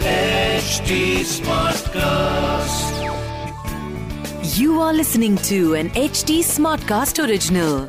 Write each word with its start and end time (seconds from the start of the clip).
HD 0.00 1.20
Smartcast. 1.30 2.94
You 4.58 4.80
are 4.80 4.94
listening 4.94 5.36
to 5.48 5.74
an 5.74 5.90
HD 5.90 6.38
Smartcast 6.42 7.20
original. 7.22 7.86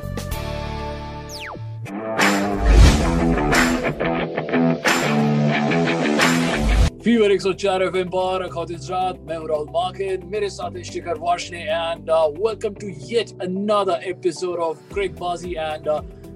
Fever 7.06 7.32
104 7.32 7.82
FM 7.82 8.08
पर 8.10 8.48
खातिज 8.54 8.92
रात 8.92 9.20
मैं 9.28 9.38
हूं 9.38 9.48
राहुल 9.50 9.68
माकिन 9.72 10.26
मेरे 10.32 10.50
साथ 10.50 10.78
है 10.78 10.84
Shikhar 10.84 11.18
Washne 11.20 11.62
and 11.62 12.10
welcome 12.12 12.74
to 12.82 12.88
yet 13.12 13.30
another 13.44 14.10
episode 14.10 14.60
of 14.70 14.76
क्रिक 14.94 15.12
बाजी 15.20 15.54
and 15.54 15.90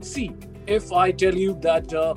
see 0.04 0.30
if 0.70 0.91
I 0.93 1.11
tell 1.11 1.36
you 1.36 1.54
that 1.61 1.93
uh, 1.93 2.14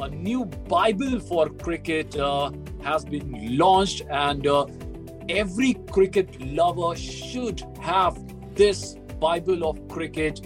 a 0.00 0.08
new 0.08 0.44
Bible 0.44 1.20
for 1.20 1.48
cricket 1.48 2.16
uh, 2.16 2.50
has 2.82 3.04
been 3.04 3.58
launched, 3.58 4.02
and 4.10 4.46
uh, 4.46 4.66
every 5.28 5.74
cricket 5.90 6.40
lover 6.40 6.96
should 6.96 7.62
have 7.80 8.18
this 8.54 8.96
Bible 9.20 9.68
of 9.68 9.88
cricket 9.88 10.40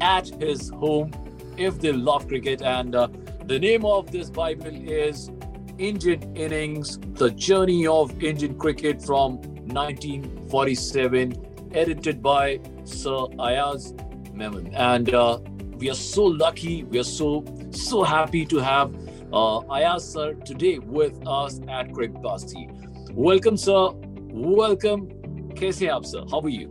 at 0.00 0.28
his 0.40 0.70
home 0.70 1.12
if 1.56 1.80
they 1.80 1.92
love 1.92 2.26
cricket. 2.26 2.62
And 2.62 2.94
uh, 2.94 3.08
the 3.46 3.58
name 3.58 3.84
of 3.84 4.10
this 4.10 4.30
Bible 4.30 4.74
is 4.74 5.30
Indian 5.78 6.36
Innings 6.36 6.98
The 7.14 7.30
Journey 7.30 7.86
of 7.86 8.22
Indian 8.22 8.58
Cricket 8.58 9.00
from 9.00 9.36
1947, 9.68 11.70
edited 11.72 12.22
by 12.22 12.60
Sir 12.84 13.26
Ayaz 13.38 13.94
Memon. 14.34 14.74
And 14.74 15.14
uh, 15.14 15.38
we 15.76 15.90
are 15.90 15.94
so 15.94 16.24
lucky, 16.24 16.84
we 16.84 16.98
are 16.98 17.04
so 17.04 17.44
so 17.72 18.02
happy 18.02 18.44
to 18.46 18.58
have 18.58 18.94
uh, 19.32 19.60
Ayaz 19.70 20.12
sir 20.12 20.34
today 20.34 20.78
with 20.78 21.26
us 21.26 21.60
at 21.68 21.92
Craig 21.94 22.12
Basti. 22.22 22.68
Welcome, 23.12 23.56
sir. 23.56 23.90
Welcome. 24.30 25.08
Kaise 25.54 25.88
aap, 25.88 26.04
sir? 26.04 26.22
How 26.30 26.40
are 26.40 26.48
you? 26.48 26.68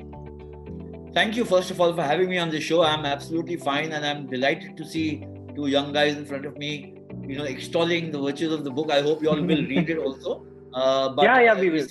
Thank 1.14 1.36
you, 1.36 1.44
first 1.44 1.72
of 1.72 1.82
all, 1.82 1.92
for 1.94 2.04
having 2.04 2.30
me 2.30 2.38
on 2.38 2.50
the 2.50 2.62
show. 2.62 2.84
I'm 2.84 3.06
absolutely 3.06 3.58
fine 3.58 3.92
and 3.92 4.06
I'm 4.06 4.28
delighted 4.28 4.78
to 4.78 4.86
see 4.86 5.26
two 5.56 5.68
young 5.68 5.92
guys 5.92 6.16
in 6.16 6.26
front 6.26 6.46
of 6.46 6.58
me, 6.58 6.96
you 7.28 7.38
know, 7.38 7.46
extolling 7.46 8.12
the 8.12 8.22
virtues 8.22 8.54
of 8.54 8.64
the 8.64 8.72
book. 8.72 8.92
I 8.92 9.02
hope 9.02 9.22
you 9.22 9.30
all 9.30 9.42
will 9.42 9.66
read 9.74 9.90
it 9.90 9.98
also. 9.98 10.46
Uh, 10.74 11.10
but 11.10 11.24
yeah, 11.24 11.42
yeah, 11.42 11.60
we 11.60 11.70
will. 11.70 11.88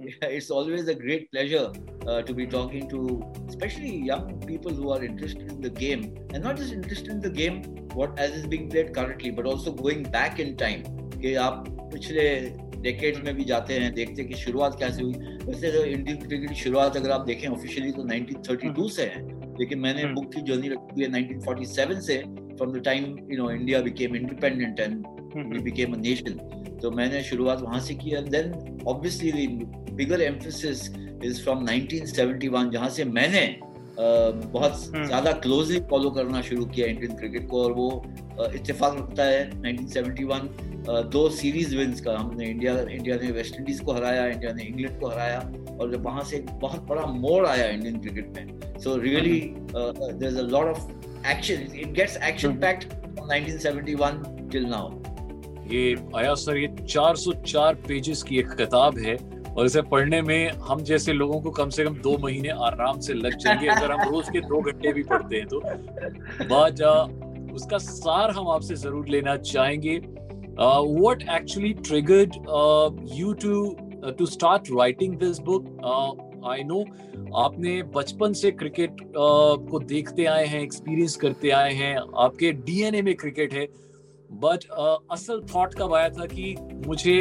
It's 0.00 0.08
always, 0.08 0.18
yeah, 0.22 0.28
it's 0.28 0.50
always 0.50 0.88
a 0.88 0.94
great 0.94 1.30
pleasure 1.30 1.72
uh, 2.06 2.22
to 2.22 2.34
be 2.34 2.46
talking 2.46 2.88
to, 2.90 3.22
especially 3.48 3.96
young 3.96 4.40
people 4.40 4.72
who 4.72 4.90
are 4.90 5.02
interested 5.02 5.50
in 5.50 5.60
the 5.60 5.70
game, 5.70 6.14
and 6.32 6.44
not 6.44 6.56
just 6.56 6.72
interested 6.72 7.10
in 7.10 7.20
the 7.20 7.30
game, 7.30 7.62
what 7.92 8.18
as 8.18 8.32
is 8.32 8.46
being 8.46 8.68
played 8.68 8.94
currently, 8.94 9.30
but 9.30 9.46
also 9.46 9.72
going 9.72 10.02
back 10.02 10.38
in 10.38 10.56
time. 10.56 10.82
कि 11.20 11.34
आप 11.34 11.64
पिछले 11.92 12.24
decades 12.82 13.20
में 13.24 13.34
भी 13.36 13.44
जाते 13.44 13.74
हैं 13.74 13.92
देखते 13.94 14.22
हैं 14.22 14.30
कि 14.30 14.36
शुरुआत 14.36 14.78
कैसे 14.78 15.02
हुई 15.02 15.12
वैसे 15.44 15.70
तो 15.72 15.84
इंडियन 15.84 16.16
क्रिकेट 16.18 16.48
की 16.48 16.54
शुरुआत 16.54 16.96
अगर 16.96 17.10
आप 17.10 17.24
देखें 17.26 17.48
ऑफिशियली 17.48 17.92
तो 17.92 18.02
1932 18.02 18.90
से 18.96 19.04
है 19.04 19.22
लेकिन 19.58 19.78
मैंने 19.78 20.02
हम्म। 20.02 20.14
बुक 20.14 20.32
की 20.34 20.40
जर्नी 20.52 20.68
रखी 20.68 20.94
हुई 20.94 21.04
है 21.04 21.10
1947 21.10 22.00
से 22.06 22.22
from 22.56 22.72
the 22.72 22.82
time 22.84 23.04
you 23.32 23.42
know 23.42 23.50
India 23.50 23.80
became 23.80 24.16
independent 24.16 24.80
and 24.80 25.06
we 25.52 25.62
became 25.70 25.94
a 25.94 25.98
nation 26.00 26.38
तो 26.82 26.90
मैंने 26.90 27.22
शुरुआत 27.22 27.60
वहां 27.62 27.80
से 27.80 27.94
की 27.94 28.10
and 28.10 28.28
then 28.28 28.52
obviously 28.87 29.47
bigger 29.95 30.21
emphasis 30.21 30.89
is 31.25 31.43
from 31.43 31.65
1971 31.67 32.71
जहाँ 32.71 32.89
से 32.89 33.05
मैंने 33.05 33.45
बहुत। 33.99 34.77
ज़्यादा 35.07 35.31
क्लोजली 35.31 35.79
फॉलो 35.89 36.09
करना 36.11 36.41
शुरू 36.41 36.65
किया 36.65 36.87
इंडियन 36.87 37.15
क्रिकेट 37.17 37.47
को 37.49 37.63
और 37.63 37.71
वो 37.71 37.87
इत्तेफाक 38.55 38.95
रखता 38.97 39.23
है 39.23 39.49
1971 39.51 40.47
अ, 40.89 41.01
दो 41.01 41.29
सीरीज़ 41.29 41.75
विंस 41.77 42.01
का 42.01 42.17
हमने 42.17 42.45
इंडिया 42.49 42.73
इंडिया 42.91 43.15
ने 43.15 43.31
वेस्ट 43.31 43.55
इंडीज 43.55 43.79
को 43.79 43.93
हराया 43.93 44.25
इंडिया 44.27 44.53
ने 44.53 44.63
इंग्लैंड 44.63 44.99
को 44.99 45.07
हराया 45.07 45.39
और 45.79 45.91
जब 45.91 46.05
वहाँ 46.05 46.23
से 46.23 46.37
एक 46.37 46.45
बहुत 46.61 46.87
बड़ा 46.87 47.05
मोड़ 47.05 47.45
आया 47.47 47.67
इंडियन 47.67 47.99
क्रिकेट 47.99 48.33
में 48.37 48.79
so 48.79 48.95
really 48.97 49.39
there 49.75 50.27
is 50.27 50.37
a 50.39 50.47
lot 50.47 50.67
of 50.67 51.27
action 51.31 51.77
it 51.79 51.91
gets 51.93 52.17
action 52.29 52.53
packed 52.59 52.83
from 52.93 53.29
1971 53.29 54.51
till 54.51 54.65
now 54.65 54.89
ये 55.73 55.95
आया 56.15 56.33
सर 56.33 56.57
ये 56.57 56.67
404 56.89 57.75
पेजेस 57.87 58.23
की 58.23 58.39
एक 58.39 58.47
किताब 58.47 58.97
है 58.97 59.41
और 59.57 59.65
इसे 59.65 59.81
पढ़ने 59.81 60.21
में 60.21 60.49
हम 60.49 60.83
जैसे 60.83 61.13
लोगों 61.13 61.41
को 61.41 61.51
कम 61.51 61.69
से 61.69 61.83
कम 61.83 61.95
दो 61.95 62.17
महीने 62.17 62.49
आराम 62.49 62.99
से 62.99 63.13
लग 63.13 63.37
जाएँगे 63.37 63.67
अगर 63.67 63.91
हम 63.91 64.09
रोज 64.09 64.29
के 64.29 64.41
दो 64.41 64.61
घंटे 64.61 64.93
भी 64.93 65.03
पढ़ते 65.03 65.35
हैं 65.35 65.47
तो। 65.47 65.61
बट 66.51 67.51
उसका 67.53 67.77
सार 67.77 68.31
हम 68.31 68.47
आपसे 68.47 68.75
ज़रूर 68.75 69.07
लेना 69.07 69.35
चाहेंगे। 69.37 69.97
What 69.99 71.21
actually 71.29 71.73
triggered 71.73 72.35
you 73.13 73.33
to 73.33 73.77
to 74.11 74.25
start 74.25 74.63
writing 74.71 75.15
this 75.15 75.39
book 75.39 75.65
I 76.47 76.63
know 76.63 76.85
आपने 77.35 77.83
बचपन 77.83 78.33
से 78.33 78.51
क्रिकेट 78.51 78.91
uh, 78.91 79.69
को 79.69 79.79
देखते 79.79 80.25
आए 80.25 80.45
हैं 80.45 80.61
एक्सपीरियंस 80.61 81.15
करते 81.15 81.49
आए 81.49 81.73
हैं। 81.73 81.97
आपके 82.17 82.51
डीएनए 82.51 83.01
में 83.01 83.15
क्रिकेट 83.15 83.53
है। 83.53 83.67
बट 84.43 84.65
असल 85.11 85.41
थॉट 85.55 85.73
कब 85.79 85.93
आया 85.93 86.09
था 86.09 86.25
कि 86.25 86.55
मुझे 86.87 87.17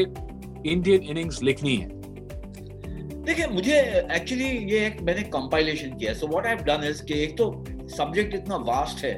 इंडियन 0.66 1.02
इनिंग्स 1.02 1.42
लिखनी 1.42 1.76
है? 1.76 1.88
देखिए 3.24 3.46
मुझे 3.46 3.76
एक्चुअली 4.16 4.48
ये 4.72 4.86
एक 4.86 5.00
मैंने 5.02 5.22
कंपाइलेशन 5.34 5.96
किया 5.96 6.14
so 6.14 6.26
what 6.26 6.46
I 6.46 6.54
have 6.54 6.64
done 6.64 6.88
is 6.88 7.02
कि 7.04 7.22
एक 7.22 7.36
तो 7.38 7.52
सब्जेक्ट 7.96 8.34
इतना 8.34 8.56
वास्ट 8.70 9.04
है 9.04 9.14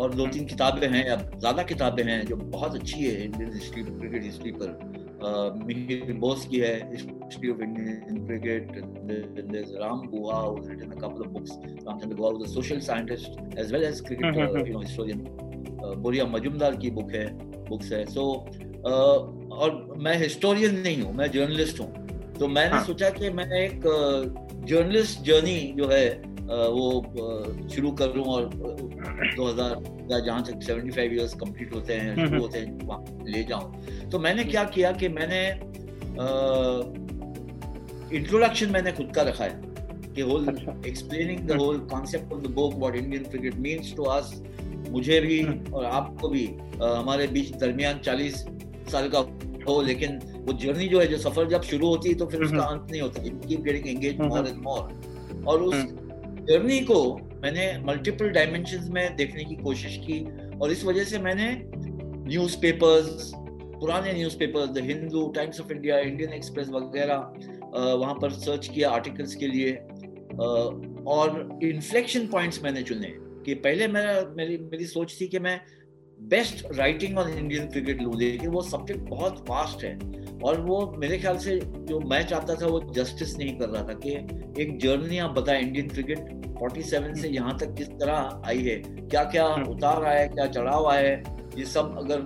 और 0.00 0.14
दो 0.14 0.26
तीन 0.26 0.46
किताबें 0.46 0.88
हैं 0.88 1.06
या 1.08 1.16
ज़्यादा 1.16 1.62
किताबें 1.62 2.02
हैं 2.04 2.24
जो 2.26 2.36
बहुत 2.36 2.74
अच्छी 2.74 3.04
है 3.04 3.24
इंडियन 3.24 3.52
हिस्ट्री 3.54 3.82
क्रिकेट 3.82 4.24
हिस्ट्री 4.24 4.52
पर। 4.52 4.90
uh, 5.22 5.66
मिहिर 5.66 6.12
बोस 6.18 6.46
की 6.50 6.58
है 6.58 6.74
history 6.90 7.50
of 7.50 7.62
Indian 7.62 8.24
cricket 8.26 8.64
there's 9.52 9.72
Ram 9.82 10.00
Guha 10.12 10.38
who's 10.48 10.68
written 10.70 10.92
a 10.92 11.00
couple 11.02 11.24
of 11.26 11.32
books 11.34 11.52
Ramchandra 11.86 12.16
Guha 12.20 12.32
was 12.38 12.48
a 12.48 12.52
social 12.54 12.80
scientist 12.80 13.38
as 13.56 13.72
well 13.72 13.84
as 13.84 14.00
cricket 14.00 14.36
uh, 14.36 14.64
you 14.64 14.72
know 14.72 14.80
historian. 14.80 15.26
uh, 15.26 15.51
बोरिया 15.98 16.24
मजुमदार 16.26 16.76
की 16.76 16.90
book 16.90 17.12
है 17.12 17.26
books 17.68 17.92
है. 17.92 18.04
सो 18.06 18.22
और 18.84 19.96
मैं 19.98 20.16
historian 20.18 20.78
नहीं 20.80 21.02
हूँ 21.02 21.14
मैं 21.14 21.30
journalist 21.30 21.80
हूँ. 21.80 21.90
तो 22.34 22.48
मैंने 22.48 22.70
हाँ। 22.70 22.84
सोचा 22.84 23.10
कि 23.10 23.30
मैं 23.30 23.46
एक 23.56 23.80
जर्नलिस्ट 24.68 25.22
जर्नी 25.24 25.60
जो 25.76 25.88
है 25.88 26.06
वो 26.44 27.68
शुरू 27.74 27.90
करूँ 28.00 28.24
और 28.26 28.48
दो 28.54 29.44
हज़ार 29.44 29.72
या 30.10 30.18
जहाँ 30.18 30.42
तक 30.44 30.58
75 30.62 31.12
इयर्स 31.12 31.34
कंप्लीट 31.40 31.74
होते 31.74 31.94
हैं 31.94 32.26
शुरू 32.26 32.40
होते 32.40 32.58
हैं 32.58 32.86
वहाँ 32.86 33.24
ले 33.26 33.42
जाऊँ. 33.44 34.08
तो 34.10 34.18
मैंने 34.18 34.44
क्या 34.44 34.64
किया 34.74 34.92
कि 34.92 35.08
मैंने 35.10 35.42
इंट्रोडक्शन 38.16 38.70
मैंने 38.70 38.92
खुद 38.92 39.12
का 39.14 39.22
रखा 39.22 39.44
है 39.44 39.60
कि 40.14 40.22
whole. 40.22 40.48
Explaining 40.86 41.46
the 41.48 41.60
whole 41.60 41.78
concept 41.90 42.32
of 42.32 42.40
the 42.42 42.50
book 42.54 42.74
what 42.74 42.96
Indian 42.96 43.24
cricket 43.24 43.54
means 43.58 43.94
to 43.96 44.02
us 44.16 44.34
मुझे 44.90 45.20
भी 45.20 45.40
हम्म। 45.40 45.72
और 45.72 45.84
आपको 45.84 46.28
भी 46.28 46.44
हमारे 46.82 47.26
बीच 47.28 47.54
दरमियान 47.56 47.98
40 48.00 48.44
साल 48.90 49.08
का 49.08 49.18
हो 49.66 49.80
लेकिन 49.82 50.18
वो 50.46 50.52
जर्नी 50.54 50.88
जो 50.88 51.00
है 51.00 51.06
जो 51.06 51.18
सफ़र 51.18 51.48
जब 51.48 51.62
शुरू 51.64 51.88
होती 51.88 52.08
है 52.08 52.14
तो 52.14 52.26
फिर 52.26 52.42
उसका 52.42 52.56
हम्म। 52.58 52.78
अंत 52.78 52.90
नहीं 52.90 53.00
होता 53.00 53.22
keep 53.22 53.60
getting 53.60 53.88
engage 53.88 54.20
hmm. 54.20 54.28
More 54.28 54.48
and 54.48 54.62
more 54.62 55.44
और 55.46 55.62
उस 55.62 55.74
जर्नी 56.48 56.80
को 56.80 57.02
मैंने 57.42 57.66
मल्टीपल 57.84 58.30
डायमेंशन 58.30 58.90
में 58.92 59.16
देखने 59.16 59.44
की 59.44 59.54
कोशिश 59.62 59.96
की 60.06 60.24
और 60.58 60.72
इस 60.72 60.84
वजह 60.84 61.04
से 61.04 61.18
मैंने 61.20 61.48
न्यूज़पेपर्स 61.68 63.30
पुराने 63.34 64.12
newspapers 64.12 64.68
the 64.70 64.84
Hindu 64.84 65.26
Times 65.36 65.60
of 65.60 65.72
India 65.72 65.98
Indian 66.00 66.32
Express 66.32 66.68
वगैरह 66.70 67.16
वहाँ 67.74 68.14
पर 68.14 68.30
सर्च 68.32 68.68
किया 68.68 68.90
आर्टिकल्स 68.90 69.34
के 69.34 69.46
लिए 69.48 69.72
और 71.08 71.58
इन्फ्लेक्शन 71.64 72.26
पॉइंट्स 72.26 72.62
मैंने 72.62 72.82
चुने 72.82 73.12
कि 73.46 73.54
पहले 73.54 73.88
मेरा 73.88 74.34
मेरी 74.36 74.58
मेरी 74.58 74.84
सोच 74.84 75.20
थी 75.20 75.28
कि 75.28 75.38
मैं 75.38 75.60
best 76.20 76.66
writing 76.72 77.18
on 77.18 77.30
Indian 77.30 77.66
cricket 77.66 78.02
लूँ। 78.02 78.14
लेकिन 78.18 78.50
वो 78.50 78.62
सब्जेक्ट 78.62 79.00
बहुत 79.00 79.38
फास्ट 79.38 79.84
है। 79.84 79.94
और 80.44 80.60
वो 80.60 80.94
मेरे 80.98 81.18
ख्याल 81.18 81.38
से 81.38 81.60
जो 81.88 82.00
मैं 82.00 82.26
चाहता 82.26 82.54
था 82.54 82.66
वो 82.66 82.80
जस्टिस 82.94 83.36
नहीं 83.38 83.56
कर 83.58 83.68
रहा 83.68 83.82
था 83.82 83.94
कि 84.06 84.14
एक 84.62 84.78
जर्नी 84.78 85.18
आप 85.18 85.30
बताएँ 85.30 85.62
इंडियन 85.62 85.88
क्रिकेट 85.88 86.18
47 86.62 87.16
से 87.16 87.28
यहाँ 87.28 87.56
तक 87.58 87.74
किस 87.74 87.88
तरह 87.88 88.42
आई 88.46 88.58
है? 88.58 88.76
क्या 89.08 89.24
क्या 89.24 89.46
हम्म। 89.46 89.70
उतार 89.70 90.04
आया 90.04 90.20
है? 90.20 90.28
क्या 90.28 90.46
चढ़ाव 90.46 90.86
आया 90.86 91.08
है? 91.08 91.22
ये 91.58 91.64
सब 91.64 91.98
अगर 91.98 92.20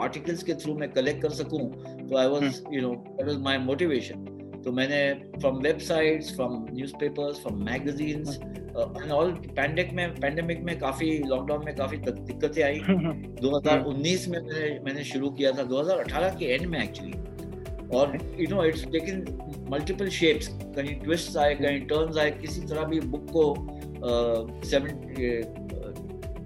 आर्टिकल्स 0.00 0.42
के 0.42 0.54
थ्रू 0.54 0.74
मैं 0.74 0.90
कलेक्ट 0.92 1.22
कर 1.22 1.30
सकूँ 1.30 1.60
तो 2.08 2.16
I 2.16 2.26
was 2.26 2.62
you 2.72 2.80
know 2.80 2.88
that 2.88 3.26
was 3.26 3.36
my 3.36 3.58
motivation 3.58 4.26
तो 4.64 4.72
मैंने 4.72 4.98
from 5.38 5.56
websites 5.62 6.34
from 6.36 6.52
newspapers 6.72 7.40
from 7.40 7.64
magazines 7.64 8.36
and 8.36 9.10
all 9.12 9.30
pandemic 9.56 9.92
में 9.92 10.14
पैंडेमिक 10.20 10.62
में 10.64 10.78
काफ़ी 10.78 11.18
लॉकडाउन 11.26 11.64
में 11.64 11.74
काफ़ी 11.76 11.96
दिक्कतें 11.98 12.62
आई। 12.62 12.80
2019 13.42 14.26
में 14.28 14.38
मैंने 14.38 14.78
मैंने 14.84 15.04
शुरू 15.04 15.30
किया 15.30 15.52
था 15.52 15.62
2018 15.68 16.38
के 16.38 16.44
एंड 16.54 16.66
में 16.66 16.82
एक्चुअली 16.82 17.12
और 17.96 18.18
you 18.40 18.46
know 18.54 18.64
it's 18.64 18.84
taken 18.92 19.66
multiple 19.70 20.08
shapes 20.08 20.48
कहीं 20.76 20.94
ट्विस्ट 21.00 21.36
आए 21.36 21.54
कहीं 21.54 21.80
टर्न्स 21.86 22.18
आए 22.18 22.30
किसी 22.40 22.60
तरह 22.60 22.84
भी 22.84 23.00
बुक 23.00 23.26
को 23.30 23.44
सेवन 24.70 24.92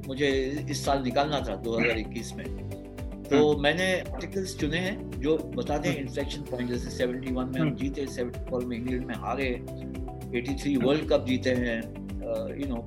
मुझे 0.06 0.28
इस 0.70 0.84
साल 0.84 1.02
निकालना 1.02 1.40
था 1.40 1.62
2021 1.62 2.34
में। 2.36 2.44
तो 3.24 3.56
मैंने 3.58 3.88
आर्टिकल्स 4.00 4.58
चुने 4.58 4.78
हैं। 4.78 5.07
जो 5.20 5.36
बताते 5.56 5.88
हैं 5.88 5.96
इन्फ्लेक्शन 5.98 6.42
पॉइंट 6.50 6.70
जैसे 6.70 6.90
71 6.96 7.30
में 7.30 7.40
हम 7.40 7.54
हम्म। 7.56 7.74
जीते 7.76 8.06
74 8.08 8.64
में 8.64 8.76
इंग्लैंड 8.76 9.06
में 9.06 9.14
हारे 9.16 9.50
83 9.66 10.76
वर्ल्ड 10.84 11.08
कप 11.08 11.24
जीते 11.26 11.50
हैं 11.56 11.80
यू 12.56 12.68
नो 12.68 12.86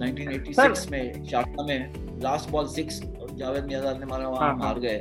1986 0.00 0.90
में 0.90 1.24
शारजा 1.24 1.64
में 1.64 2.20
last 2.22 2.50
ball 2.50 2.66
six 2.68 3.00
Javed 3.36 3.64
Miandad 3.64 4.00
ने 4.00 4.06
मारा 4.06 4.28
वहाँ 4.28 4.40
हाँ, 4.40 4.52
हाँ। 4.52 4.66
हार 4.66 4.78
गए 4.80 4.98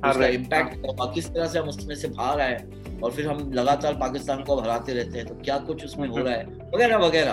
उसका 0.00 0.26
इम्पैक्ट 0.28 0.86
और 0.88 1.12
किस 1.14 1.28
तरह 1.28 1.46
से 1.46 1.58
हम 1.58 1.68
उसमें 1.68 1.94
से 1.94 2.08
बाहर 2.10 2.40
आए 2.40 2.58
और 3.02 3.12
फिर 3.12 3.26
हम 3.28 3.50
लगातार 3.52 3.94
पाकिस्तान 3.98 4.42
को 4.44 4.60
हराते 4.60 4.94
रहते 4.94 5.18
हैं 5.18 5.26
तो 5.26 5.34
क्या 5.36 5.58
कुछ 5.66 5.84
उसमें 5.84 6.08
हो 6.08 6.14
हम्म। 6.14 6.26
रहा 6.26 6.34
है 6.34 6.44
वगैरह 6.74 6.96
वगैरह 6.98 7.32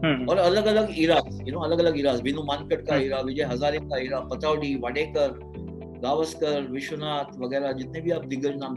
हम्म, 0.00 0.28
और 0.28 0.38
अलग 0.38 0.66
अलग 0.66 0.90
इराज 0.98 1.40
यू 1.40 1.52
नो 1.52 1.60
अलग 1.60 1.78
अलग 1.78 1.98
इराज 1.98 2.20
बिनु 2.20 2.42
मानकट 2.44 2.86
का 2.86 2.94
हम्म। 2.94 3.04
इरा 3.04 3.20
विजय 3.20 3.44
हजारे 3.44 3.78
का 3.80 3.98
इरा 3.98 4.20
पतौडी 4.28 4.74
वाडेकर 4.82 5.38
गावस्कर 6.02 6.68
विश्वनाथ 6.70 7.38
वगैरह 7.38 7.72
जितने 7.72 8.00
भी 8.00 8.10
आप 8.10 8.24
दिग्गज 8.24 8.56
नाम 8.56 8.76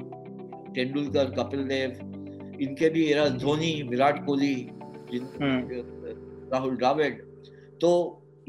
तेंदुलकर 0.76 1.32
कपिल 1.32 1.64
देव 1.68 2.58
इनके 2.62 2.90
भी 2.90 3.06
इराज 3.06 3.32
धोनी 3.42 3.72
विराट 3.90 4.26
कोहली 4.26 4.56
हम्म। 5.14 5.82
राहुल 6.54 6.76
द्राविड। 6.78 7.22
तो 7.82 7.90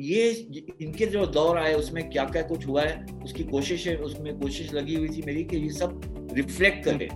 ये 0.00 0.30
इनके 0.82 1.06
जो 1.06 1.24
दौर 1.28 1.58
आए 1.58 1.72
उसमें 1.74 2.08
क्या 2.10 2.24
क्या 2.24 2.42
कुछ 2.42 2.66
हुआ 2.66 2.82
है 2.82 3.20
उसकी 3.24 3.44
कोशिश 3.44 3.86
है 3.86 3.96
उसमें 4.02 4.38
कोशिश 4.40 4.72
लगी 4.74 4.94
हुई 4.94 5.08
थी 5.08 5.22
मेरी 5.26 5.44
कि 5.44 5.56
ये 5.56 5.70
सब 5.70 6.30
रिफ्लेक्ट 6.36 6.84
करे। 6.84 7.08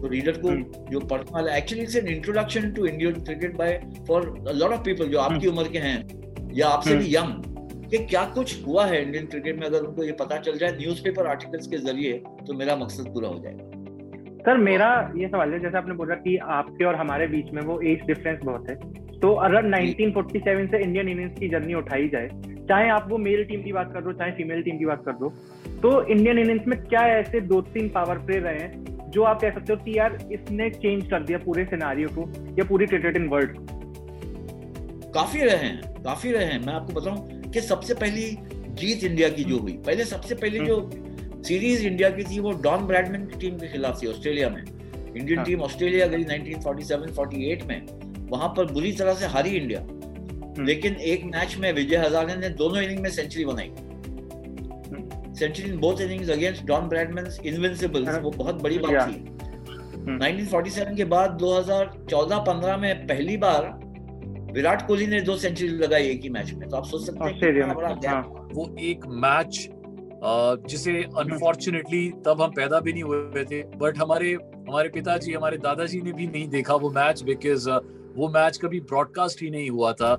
तो 0.00 0.08
रीडर 0.08 0.40
को 0.40 0.48
हम्म। 0.48 0.90
जो 0.90 1.00
पढ़ने 1.00 1.32
वाला 1.32 1.56
actually 1.56 1.82
it's 1.84 1.96
an 1.96 2.08
introduction 2.08 2.72
to 2.72 2.86
Indian 2.86 3.22
cricket 3.22 3.56
by 3.56 3.80
for 4.08 4.28
lot 4.52 4.72
of 4.72 4.82
people 4.84 5.08
जो 5.08 5.18
आपकी 5.18 5.46
उम्र 5.46 5.68
के 5.68 5.78
हैं 5.78 6.52
या 6.54 6.68
आपसे 6.68 6.96
भी 6.96 7.14
यंग 7.16 7.51
कि 7.92 7.98
क्या 8.04 8.24
कुछ 8.34 8.66
हुआ 8.66 8.84
है 8.86 9.00
इंडियन 9.02 9.26
क्रिकेट 9.26 9.58
में? 9.58 9.66
अगर 9.66 9.80
उनको 9.80 10.04
ये 10.04 10.12
पता 10.20 10.36
चल 10.38 10.56
जाए 10.58 10.72
न्यूज़पेपर 10.72 11.26
आर्टिकल्स 11.26 11.66
के 11.66 11.78
ज़रिए 11.78 12.12
तो 12.46 12.54
मेरा 12.54 12.76
मकसद 12.76 13.08
पूरा 13.14 13.28
हो 13.28 13.38
जाएगा। 13.38 13.64
सर 14.42 14.56
मेरा 14.58 14.88
ये 15.16 15.28
सवाल 15.28 15.52
है 15.52 15.58
जैसे 15.60 15.78
आपने 15.78 15.94
बोला 15.94 16.14
कि 16.22 16.36
आपके 16.52 16.84
और 16.84 16.94
हमारे 16.94 17.26
बीच 17.26 17.50
में 17.54 17.60
वो 17.62 17.80
एज 17.82 18.06
डिफरेंस 18.06 18.38
बहुत 18.44 18.70
है। 18.70 18.76
तो 19.20 19.32
अगर 19.46 19.68
1947 19.70 20.70
से 20.70 20.82
इंडियन 20.84 21.08
इनिंग्स 21.08 21.38
की 21.38 21.48
जर्नी 21.48 21.74
उठाई 21.74 22.08
जाए 22.08 22.28
चाहे 22.68 22.88
आप 22.90 23.06
वो 23.10 23.18
मेल 23.18 23.44
टीम 23.44 23.62
की 23.62 23.72
बात 23.72 23.92
कर 23.94 24.04
दो 24.04 24.12
चाहे 24.12 24.32
फीमेल 24.32 24.62
टीम 24.62 24.78
की 24.78 24.84
बात 24.84 25.02
कर 25.06 25.12
दो 25.12 25.28
तो 25.82 25.92
इंडियन 26.06 26.38
इनिंग्स 26.38 26.66
में 26.66 26.78
क्या 26.84 27.06
ऐसे 27.18 27.40
दो 27.52 27.60
तीन 27.68 27.88
पावर 27.88 28.18
प्ले 28.26 28.38
रहे 28.38 28.58
हैं 28.58 29.10
जो 29.10 29.22
आप 29.24 29.40
कह 29.40 29.50
सकते 29.50 29.72
हो 29.72 29.78
कि 29.84 29.98
यार 29.98 30.18
इसने 30.32 30.70
चेंज 30.70 31.10
कर 31.10 31.22
दिया 31.22 31.38
पूरे 31.38 31.64
सिनारियो 31.64 32.08
को 32.08 32.28
या 32.58 32.64
पूरी 32.64 32.86
क्रिकेट 32.86 33.16
इन 33.16 33.28
वर्ल्ड 33.28 33.56
काफ़ी 35.14 35.40
रहे 35.40 35.56
हैं 35.56 36.02
काफ़ी 36.02 36.32
रहे 36.32 36.44
हैं। 36.44 36.58
मैं 36.66 36.74
आपको 36.74 37.00
बताऊँ 37.00 37.41
कि 37.52 37.60
सबसे 37.60 37.94
पहली 37.94 38.38
जीत 38.54 39.04
इंडिया 39.04 39.28
की 39.28 39.44
जो 39.44 39.58
हुई 39.58 39.72
पहले 39.72 40.04
सबसे 40.04 40.34
पहले 40.34 40.58
जो 40.58 40.90
सीरीज़ 41.42 41.86
इंडिया 41.86 42.10
की 42.10 42.24
थी 42.24 42.40
वो 42.40 42.52
डॉन 42.52 42.86
ब्रैडमैन 42.86 43.26
की 43.26 43.38
टीम 43.38 43.54
के 43.54 43.68
खिलाफ 43.68 44.02
थी 44.02 44.06
ऑस्ट्रेलिया 44.06 44.50
में। 44.50 44.62
इंडियन 45.16 45.38
हाँ। 45.38 45.46
टीम 45.46 45.60
ऑस्ट्रेलिया 45.60 46.06
गई 46.06 46.24
1947-48 46.24 47.64
में। 47.64 47.86
वहाँ 48.30 48.48
पर 48.48 48.72
बुरी 48.72 48.92
तरह 48.92 49.14
से 49.14 49.26
हारी 49.26 49.50
इंडिया। 49.50 49.86
लेकिन 50.64 50.94
एक 50.94 51.24
मैच 51.24 51.56
में 51.56 51.72
विजय 51.72 51.96
हजारे 51.96 52.36
ने 52.36 52.48
दोनों 52.48 52.82
इनिंग 52.82 53.00
में 53.00 53.10
सेंचुरी 53.10 53.44
बनाई। 53.44 53.72
Century 55.34 55.68
in 55.70 55.78
both 55.78 56.00
innings 56.00 56.30
against 56.30 56.64
Don 56.64 56.88
Bradman 56.88 57.26
invincible 57.46 58.06
हाँ। 58.06 58.20
वो 58.20 58.30
बहुत 58.30 58.62
बड़ी 58.62 58.78
बात। 58.78 59.08
थी। 59.08 59.32
1947 60.16 60.96
के 60.96 61.04
बाद 61.04 61.30
2014-15 61.30 62.76
में 62.76 63.06
पहली 63.06 63.36
बार 63.36 63.81
विराट 64.52 64.86
कोहली 64.86 65.06
ने 65.06 65.20
दो 65.20 65.36
सेंचुरी 65.36 65.68
लगाई 65.68 66.06
एक 66.06 66.22
ही 66.22 66.28
मैच 66.28 66.52
में 66.52 66.68
तो 66.68 66.76
आप 66.76 66.84
सोच 66.84 67.06
सकते 67.06 67.46
हैं 67.46 67.74
बड़ा 67.74 68.10
हाँ। 68.10 68.48
वो 68.54 68.74
एक 68.80 69.06
मैच 69.06 69.68
जिसे 70.68 70.92
अनफॉर्चुनेटली 71.18 72.08
तब 72.26 72.42
हम 72.42 72.50
पैदा 72.50 72.80
भी 72.80 72.92
नहीं 72.92 73.02
हुए 73.02 73.44
थे 73.44 73.62
बट 73.78 73.98
हमारे 73.98 74.32
हमारे 74.68 74.88
पिताजी 74.88 75.32
हमारे 75.32 75.56
दादाजी 75.58 76.00
ने 76.00 76.12
भी 76.12 76.26
नहीं 76.26 76.48
देखा 76.48 76.74
वो 76.74 76.90
मैच 76.90 77.22
बिकॉज़ 77.22 77.68
वो 78.16 78.28
मैच 78.28 78.58
कभी 78.58 78.80
ब्रॉडकास्ट 78.80 79.42
ही 79.42 79.50
नहीं 79.50 79.70
हुआ 79.70 79.92
था। 79.92 80.12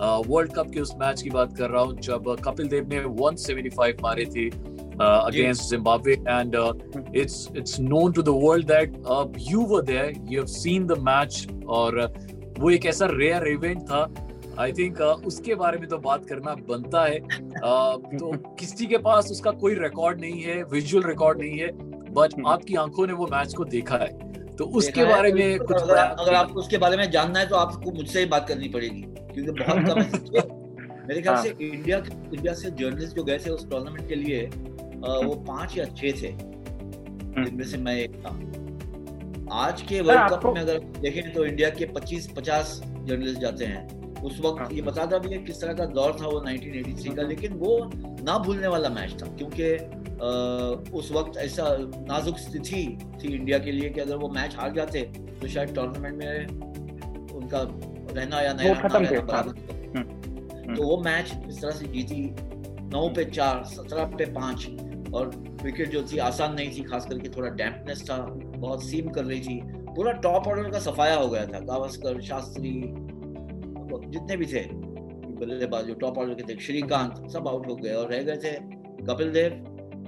वर्ल्ड 0.00 0.52
कप 0.52 0.70
के 0.70 0.80
उस 0.80 0.94
मैच 0.96 1.22
की 1.22 1.30
बात 1.30 1.56
कर 1.56 1.70
रहा 1.70 1.82
हूँ 1.82 2.00
जब 2.00 2.34
कपिल 2.44 2.68
देव 2.68 2.88
ने 2.88 3.02
175 3.02 4.02
मारे 4.02 4.24
थे 4.24 4.48
against 5.00 5.70
Zimbabwe 5.70 6.12
and 6.12 6.56
it's 7.16 7.48
it's 7.56 7.80
known 7.80 8.12
to 8.12 8.22
the 8.22 8.28
world 8.28 8.66
that 8.66 8.96
you 9.50 9.64
were 9.66 9.82
there 9.82 10.14
you 10.30 10.40
have 10.40 10.46
seen 10.46 10.86
the 10.86 10.98
match 10.98 11.46
और 11.66 12.06
uh, 12.06 12.37
वो 12.58 12.70
एक 12.70 12.86
ऐसा 12.86 13.06
रेयर 13.06 13.46
इवेंट 13.46 13.82
था। 13.82 14.14
आई 14.58 14.72
थिंक 14.72 14.96
uh, 14.96 15.26
उसके 15.26 15.54
बारे 15.54 15.78
में 15.78 15.88
तो 15.88 15.98
बात 15.98 16.26
करना 16.26 16.54
बनता 16.54 17.04
है। 17.04 17.20
Uh, 17.58 17.98
तो 18.18 18.54
किसी 18.54 18.86
के 18.86 18.98
पास 18.98 19.30
उसका 19.30 19.50
कोई 19.50 19.74
रिकॉर्ड 19.74 20.20
नहीं 20.20 20.42
है 20.42 20.62
विजुअल 20.62 21.04
रिकॉर्ड 21.04 21.38
नहीं 21.38 21.58
है 21.58 21.68
बट 22.12 22.34
आपकी 22.46 22.74
आँखों 22.74 23.06
ने 23.06 23.12
वो 23.12 23.26
मैच 23.26 23.54
को 23.54 23.64
देखा 23.64 23.96
है। 23.96 24.28
तो 24.56 24.64
उसके 24.64 25.04
बारे 25.04 25.32
में 25.32 25.58
तो 25.58 25.64
कुछ 25.64 25.82
अगर, 25.82 25.96
अगर 25.96 26.34
आपको 26.34 26.60
उसके 26.60 26.78
बारे 26.78 26.96
में 26.96 27.10
जानना 27.10 27.38
है 27.38 27.48
तो 27.48 27.56
आपको 27.56 27.90
मुझसे 27.90 28.20
ही 28.20 28.26
बात 28.26 28.48
करनी 28.48 28.68
पड़ेगी 28.68 29.02
क्योंकि 29.34 29.50
बहुत 29.50 29.88
कम 29.88 30.00
है। 30.00 30.58
मेरे 31.08 31.22
ख्याल 31.22 31.36
हाँ। 31.36 31.42
से 31.44 31.56
इंडिया 31.60 31.98
इंडिया 32.34 32.54
से 32.54 32.70
जर्नलिस्ट 32.70 33.16
जो 33.16 33.24
गए 33.24 33.38
थे 33.38 33.50
उस 33.50 33.70
टूर्नामेंट 33.70 34.08
के 34.08 34.14
लिए 34.14 34.46
वो 34.98 35.34
पाँच 35.48 35.78
या 35.78 35.84
छह 35.84 36.12
थे 36.12 36.32
जिनमें 37.44 37.64
से 37.64 37.76
मैं 37.76 37.96
एक 37.96 38.16
था। 38.16 38.30
आज 39.52 39.82
के 39.82 40.00
वर्ल्ड 40.00 40.30
कप 40.30 40.46
में 40.46 40.60
अगर 40.60 40.78
देखें 40.78 41.32
तो 41.32 41.44
इंडिया 41.44 41.70
के 41.70 41.86
25-50 41.86 42.80
जर्नलिस्ट 43.04 43.40
जाते 43.40 43.64
हैं। 43.64 43.98
उस 44.22 44.40
वक्त 44.40 44.60
हाँ। 44.60 44.68
ये 44.72 44.82
बताता 44.82 45.18
भी 45.18 45.28
है 45.28 45.38
किस 45.38 45.60
तरह 45.60 45.72
का 45.72 45.84
दौर 45.86 46.16
था 46.20 46.26
वो 46.26 46.40
1983 46.40 47.14
का 47.16 47.22
लेकिन 47.22 47.52
वो 47.52 47.90
ना 48.24 48.38
भूलने 48.38 48.68
वाला 48.68 48.88
मैच 48.88 49.22
था 49.22 49.26
क्योंकि 49.26 49.72
उस 50.98 51.12
वक्त 51.12 51.38
ऐसा 51.38 51.76
नाजुक 51.80 52.38
स्थिति 52.38 52.58
थी 52.70 53.34
इंडिया 53.34 53.58
के 53.58 53.72
लिए 53.72 53.90
कि 53.90 54.00
अगर 54.00 54.16
वो 54.16 54.28
मैच 54.28 54.56
हार 54.56 54.72
जाते 54.72 55.02
तो 55.40 55.48
शायद 55.48 55.74
टूर्नामेंट 55.74 56.16
में 56.16 56.46
उनका 57.36 57.60
रहना 58.16 58.40
या 58.40 58.52
नहीं 58.52 58.68
वो 58.68 58.74
रहना 58.74 59.20
बराबर 59.20 59.98
हम्म। 59.98 60.74
तो 60.74 60.82
वो 60.82 60.96
मैच 60.96 61.32
इस 61.48 61.62
तरह 61.62 61.70
से 61.70 61.86
जीती 61.86 62.34
नौ 62.92 63.08
पे 63.08 63.24
चार 63.24 63.64
सत्रह 63.64 64.04
पे 64.04 64.24
पाँच 64.24 64.66
और 65.14 65.30
विकेट 65.62 65.90
जो 65.90 66.02
थी 66.02 66.18
आसान 66.18 66.54
नहीं 66.54 66.78
थी 66.78 66.82
खास 66.82 67.06
करके 67.06 67.28
थोड़ा 67.28 67.48
डैम्पनेस 67.50 68.02
था। 68.10 68.16
बहुत 68.58 68.84
सीम 68.84 69.08
कर 69.10 69.24
रही 69.24 69.40
थी। 69.40 69.60
पूरा 69.88 70.12
टॉप 70.22 70.46
ऑर्डर 70.48 70.70
का 70.70 70.78
सफाया 70.80 71.14
हो 71.14 71.28
गया 71.28 71.44
था। 71.46 71.58
गावस्कर 71.66 72.20
शास्त्री 72.22 72.70
जितने 74.08 74.36
भी 74.36 74.46
थे 74.46 74.62
बल्लेबाज 75.38 75.84
जो 75.84 75.94
टॉप 75.94 76.18
ऑर्डर 76.18 76.34
के 76.34 76.42
थे 76.44 76.58
श्रीकांत 76.60 77.30
सब 77.30 77.48
आउट 77.48 77.66
हो 77.66 77.74
गए 77.76 77.92
और 77.92 78.10
रह 78.12 78.22
गए 78.22 78.36
थे 78.36 78.52
कपिल 79.06 79.30
देव। 79.32 79.52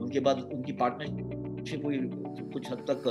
उनके 0.02 0.20
बाद 0.20 0.38
उनकी 0.54 0.72
पार्टनरशिप 0.74 1.84
हुई 1.84 1.98
कुछ 2.52 2.70
हद 2.70 2.84
तक 2.90 3.02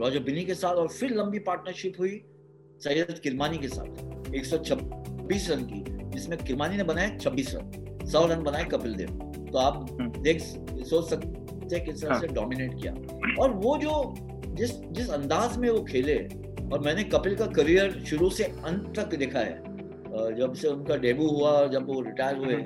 रॉजर 0.00 0.22
बिनी 0.22 0.44
के 0.44 0.54
साथ 0.54 0.74
और 0.74 0.88
फिर 0.88 1.14
लंबी 1.14 1.38
पार्टनरशिप 1.40 2.00
हुई 2.00 2.20
सैयद 2.84 3.18
किरमानी 3.18 3.58
के 3.58 3.68
साथ। 3.68 4.34
126 4.34 5.50
रन 5.50 5.64
की 5.64 5.84
जिसमें 6.10 6.38
किरमानी 6.38 6.76
ने 6.76 6.84
बनाए 6.84 7.16
26 7.18 7.54
रन। 7.54 8.06
सौ 8.06 8.26
रन 8.26 8.42
बनाए 8.42 8.64
कपिल 8.64 8.94
देव। 8.94 9.08
तो 9.52 9.58
आप 9.58 9.86
देख 10.18 10.40
सोच 10.40 11.08
सकते 11.10 11.76
हैं 11.76 11.84
किस 11.84 12.02
तरह 12.02 12.18
से 12.18 12.26
डोमिनेट 12.28 12.74
किया। 12.74 12.92
और 13.42 13.52
वो 13.56 13.76
जो 13.78 13.92
जिस 14.58 14.74
जिस 14.92 15.10
अंदाज 15.10 15.56
में 15.56 15.68
वो 15.70 15.80
खेले 15.84 16.16
और 16.72 16.80
मैंने 16.84 17.04
कपिल 17.06 17.34
का 17.36 17.46
करियर 17.52 18.02
शुरू 18.06 18.30
से 18.30 18.44
अंत 18.44 18.92
तक 18.96 19.14
देखा 19.16 19.40
है 19.40 20.34
जब 20.34 20.54
से 20.54 20.68
उनका 20.68 20.96
डेब्यू 20.98 21.28
हुआ 21.28 21.66
जब 21.66 21.86
वो 21.86 22.00
रिटायर 22.00 22.36
हुए 22.36 22.56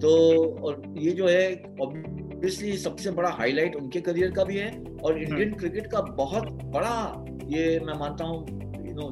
तो 0.00 0.10
और 0.62 0.82
ये 0.98 1.12
जो 1.12 1.28
है 1.28 1.44
ऑब्वियसली 1.80 2.76
सबसे 2.78 3.10
बड़ा 3.10 3.30
हाईलाइट 3.38 3.76
उनके 3.76 4.00
करियर 4.00 4.30
का 4.30 4.44
भी 4.44 4.56
है 4.56 4.70
और 5.04 5.18
इंडियन 5.18 5.54
क्रिकेट 5.54 5.86
का 5.86 6.00
बहुत 6.16 6.48
बड़ा 6.74 6.96
ये 7.48 7.78
मैं 7.80 7.98
मानता 7.98 8.24
हूँ 8.24 8.46
यू 8.86 8.94
नो 8.94 9.10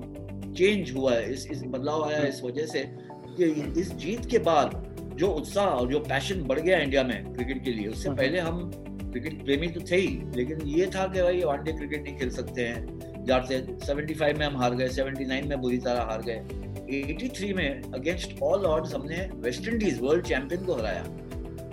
चेंज 0.53 0.93
हुआ 0.97 1.13
है 1.13 1.33
इस 1.33 1.47
इस 1.51 1.63
बदलाव 1.67 2.05
आया 2.05 2.19
है 2.19 2.29
इस 2.29 2.43
वजह 2.45 2.67
से 2.67 2.83
कि 3.39 3.45
इस 3.81 3.93
जीत 3.97 4.27
के 4.27 4.39
बाद 4.47 4.83
जो 5.19 5.29
उत्साह 5.33 5.67
और 5.67 5.89
जो 5.89 5.99
पैशन 6.03 6.43
बढ़ 6.45 6.61
गया 6.61 6.79
इंडिया 6.79 7.03
में 7.03 7.33
क्रिकेट 7.33 7.65
के 7.65 7.73
लिए 7.73 7.89
उससे 7.89 8.11
पहले 8.13 8.41
हम 8.41 8.71
क्रिकेट 9.19 9.45
प्रेमी 9.45 9.67
तो 9.67 9.81
थे 9.91 9.97
ही 9.97 10.19
लेकिन 10.37 10.61
ये 10.69 10.87
था 10.87 11.07
कि 11.07 11.23
भाई 11.23 11.41
वनडे 11.41 11.73
क्रिकेट 11.73 12.03
नहीं 12.03 12.17
खेल 12.17 12.31
सकते 12.31 12.63
हैं। 12.63 13.25
जाते 13.25 13.59
75 13.87 14.39
में 14.39 14.47
हम 14.47 14.57
हार 14.57 14.75
गए 14.75 14.89
79 14.89 15.47
में 15.47 15.61
बुरी 15.61 15.79
तरह 15.79 16.01
हार 16.01 16.23
गए। 16.23 16.37
83 16.91 17.53
में 17.53 17.83
अगेंस्ट 17.95 18.43
ऑल 18.43 18.65
ऑड्स 18.67 18.95
हमने 18.95 19.29
वेस्ट 19.35 19.69
इंडीज 19.69 20.01
वर्ल्ड 20.03 20.27
चैंपियन 20.27 20.65
को 20.65 20.75
हराया। 20.75 21.03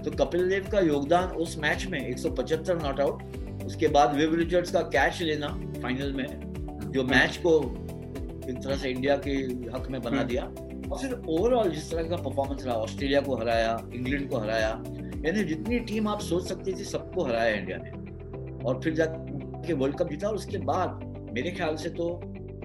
तो 0.03 0.11
कपिल 0.11 0.49
देव 0.49 0.69
का 0.71 0.79
योगदान 0.79 1.35
उस 1.37 1.57
मैच 1.57 1.85
में 1.85 1.99
175 2.09 2.81
नॉट 2.83 2.99
आउट 2.99 3.63
उसके 3.65 3.87
बाद 3.87 4.15
विव 4.15 4.35
रिचर्ड्स 4.35 4.71
का 4.71 4.81
कैच 4.95 5.21
लेना 5.21 5.47
फाइनल 5.81 6.13
में 6.13 6.27
जो 6.91 7.03
मैच 7.03 7.37
को 7.37 7.59
एक 8.49 8.57
तरह 8.63 8.75
से 8.75 8.89
इंडिया 8.89 9.15
के 9.27 9.31
हक 9.75 9.87
में 9.91 10.01
बना 10.01 10.23
दिया। 10.23 10.43
और 10.91 10.97
फिर 10.99 11.13
ओवरऑल 11.29 11.69
जिस 11.71 11.91
तरह 11.91 12.03
का 12.03 12.15
परफॉर्मेंस 12.15 12.65
रहा 12.65 12.75
ऑस्ट्रेलिया 12.75 13.19
को 13.21 13.35
हराया 13.35 13.77
इंग्लैंड 13.93 14.29
को 14.29 14.37
हराया 14.37 14.71
यानी 15.25 15.43
जितनी 15.43 15.79
टीम 15.79 16.07
आप 16.07 16.19
सोच 16.19 16.47
सकते 16.47 16.71
थे 16.71 16.83
सबको 16.83 17.23
हराया 17.23 17.55
इंडिया 17.55 17.77
ने। 17.77 17.91
और 18.65 18.81
फिर 18.83 18.93
जाके 18.93 19.73
वर्ल्ड 19.73 19.97
कप 19.97 20.09
जीता 20.09 20.27
और 20.27 20.35
उसके 20.35 20.57
बाद 20.57 20.99
मेरे 21.33 21.51
ख्याल 21.51 21.75
से 21.75 21.89
तो 21.89 22.09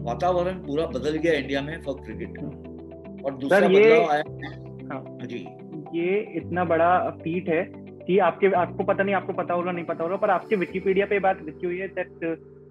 वातावरण 0.00 0.58
पूरा 0.58 0.86
बदल 0.86 1.16
गया 1.16 1.32
इंडिया 1.32 1.62
में 1.62 1.80
फॉर 1.82 1.94
क्रिकेट 1.94 2.36
का 2.38 2.46
और 3.24 3.36
दूसरा 3.38 3.68
बदलाव 3.68 4.10
आया 4.10 4.22
हाँ। 4.92 5.18
जी। 5.26 5.46
ये 5.94 6.18
इतना 6.36 6.64
बड़ा 6.64 7.10
फीट 7.10 7.48
है 7.48 7.62
कि 8.06 8.18
आपके 8.18 8.50
आपको 8.52 8.84
पता 8.84 9.02
नहीं 9.02 9.14
आपको 9.14 9.32
पता 9.32 9.54
होगा 9.54 9.72
नहीं 9.72 9.84
पता 9.84 10.04
होगा 10.04 10.16
पर 10.16 10.30
आपके 10.30 10.56
विकिपीडिया 10.56 11.06
पे 11.06 11.18
बात 11.18 11.42
लिखी 11.42 11.66
हुई 11.66 11.78
है 11.78 11.88
that 11.88 12.08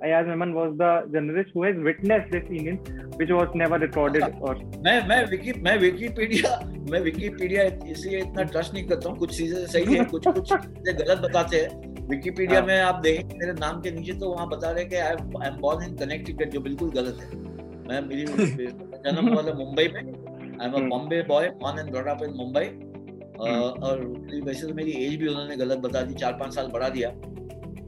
Ayaz 0.02 0.28
Memon 0.28 0.54
was 0.54 0.78
the 0.78 0.90
journalist 1.12 1.50
who 1.54 1.64
has 1.64 1.76
witnessed 1.78 2.32
this 2.32 2.44
innings 2.50 2.90
which 3.18 3.30
was 3.32 3.50
never 3.56 3.78
recorded 3.80 4.24
or 4.42 4.54
मैं 4.86 4.96
मैं 5.08 5.24
विकी 5.30 5.54
मैं 5.68 5.78
विकिपीडिया 5.84 6.52
मैं 6.92 7.00
विकिपीडिया 7.08 7.64
इसलिए 7.92 8.20
इतना 8.20 8.44
ट्रस्ट 8.52 8.74
नहीं 8.74 8.84
करता 8.88 9.10
हूँ। 9.10 9.18
कुछ 9.18 9.38
चीज़ें 9.38 9.66
सही 9.68 9.96
है 9.96 10.06
कुछ 10.12 10.28
कुछ 10.28 10.54
चीज़ें 10.54 10.98
गलत 11.00 11.22
बताते 11.24 11.62
हैं। 11.62 12.06
विकिपीडिया 12.10 12.60
हाँ। 12.60 12.68
में 12.68 12.80
आप 12.80 13.00
देखेंगे 13.04 13.38
मेरे 13.38 13.54
नाम 13.60 13.82
के 13.82 13.92
नीचे 13.92 14.14
तो 14.20 14.30
वहाँ 14.34 14.48
बता 14.50 14.72
रहे 14.72 14.86
कि 14.86 14.96
I 14.96 15.48
am 15.48 15.58
born 15.62 15.84
in 15.86 15.96
Connecticut 15.98 16.52
जो 16.52 16.60
बिल्कुल 16.68 16.92
गलत 16.92 17.18
है। 17.22 17.40
मैं 17.88 18.02
मेरी 18.08 18.26
जन्म 19.08 19.36
था 19.36 19.54
मुंबई 19.54 19.88
में। 19.94 20.02
I 20.02 20.68
am 20.68 20.72
a 20.74 20.78
hmm. 20.78 20.90
Bombay 20.90 21.22
boy 21.28 21.50
born 21.64 21.82
and 21.84 21.92
brought 21.96 22.12
up 22.14 22.24
in 22.28 22.38
Mumbai 22.38 22.66
अ, 22.66 23.50
और 23.88 24.06
वैसे 24.46 24.68
तो 24.68 24.74
मेरी 24.74 24.92
एज 25.06 25.16
भी 25.20 25.28
उन्होंने 25.28 25.56
गलत 25.58 25.80
बता 25.80 26.02
दी 26.02 26.14
चार 26.22 26.34
पाँच 26.40 26.54
साल 26.56 26.68
बढ़ा 26.76 26.90
दिया। 26.90 27.10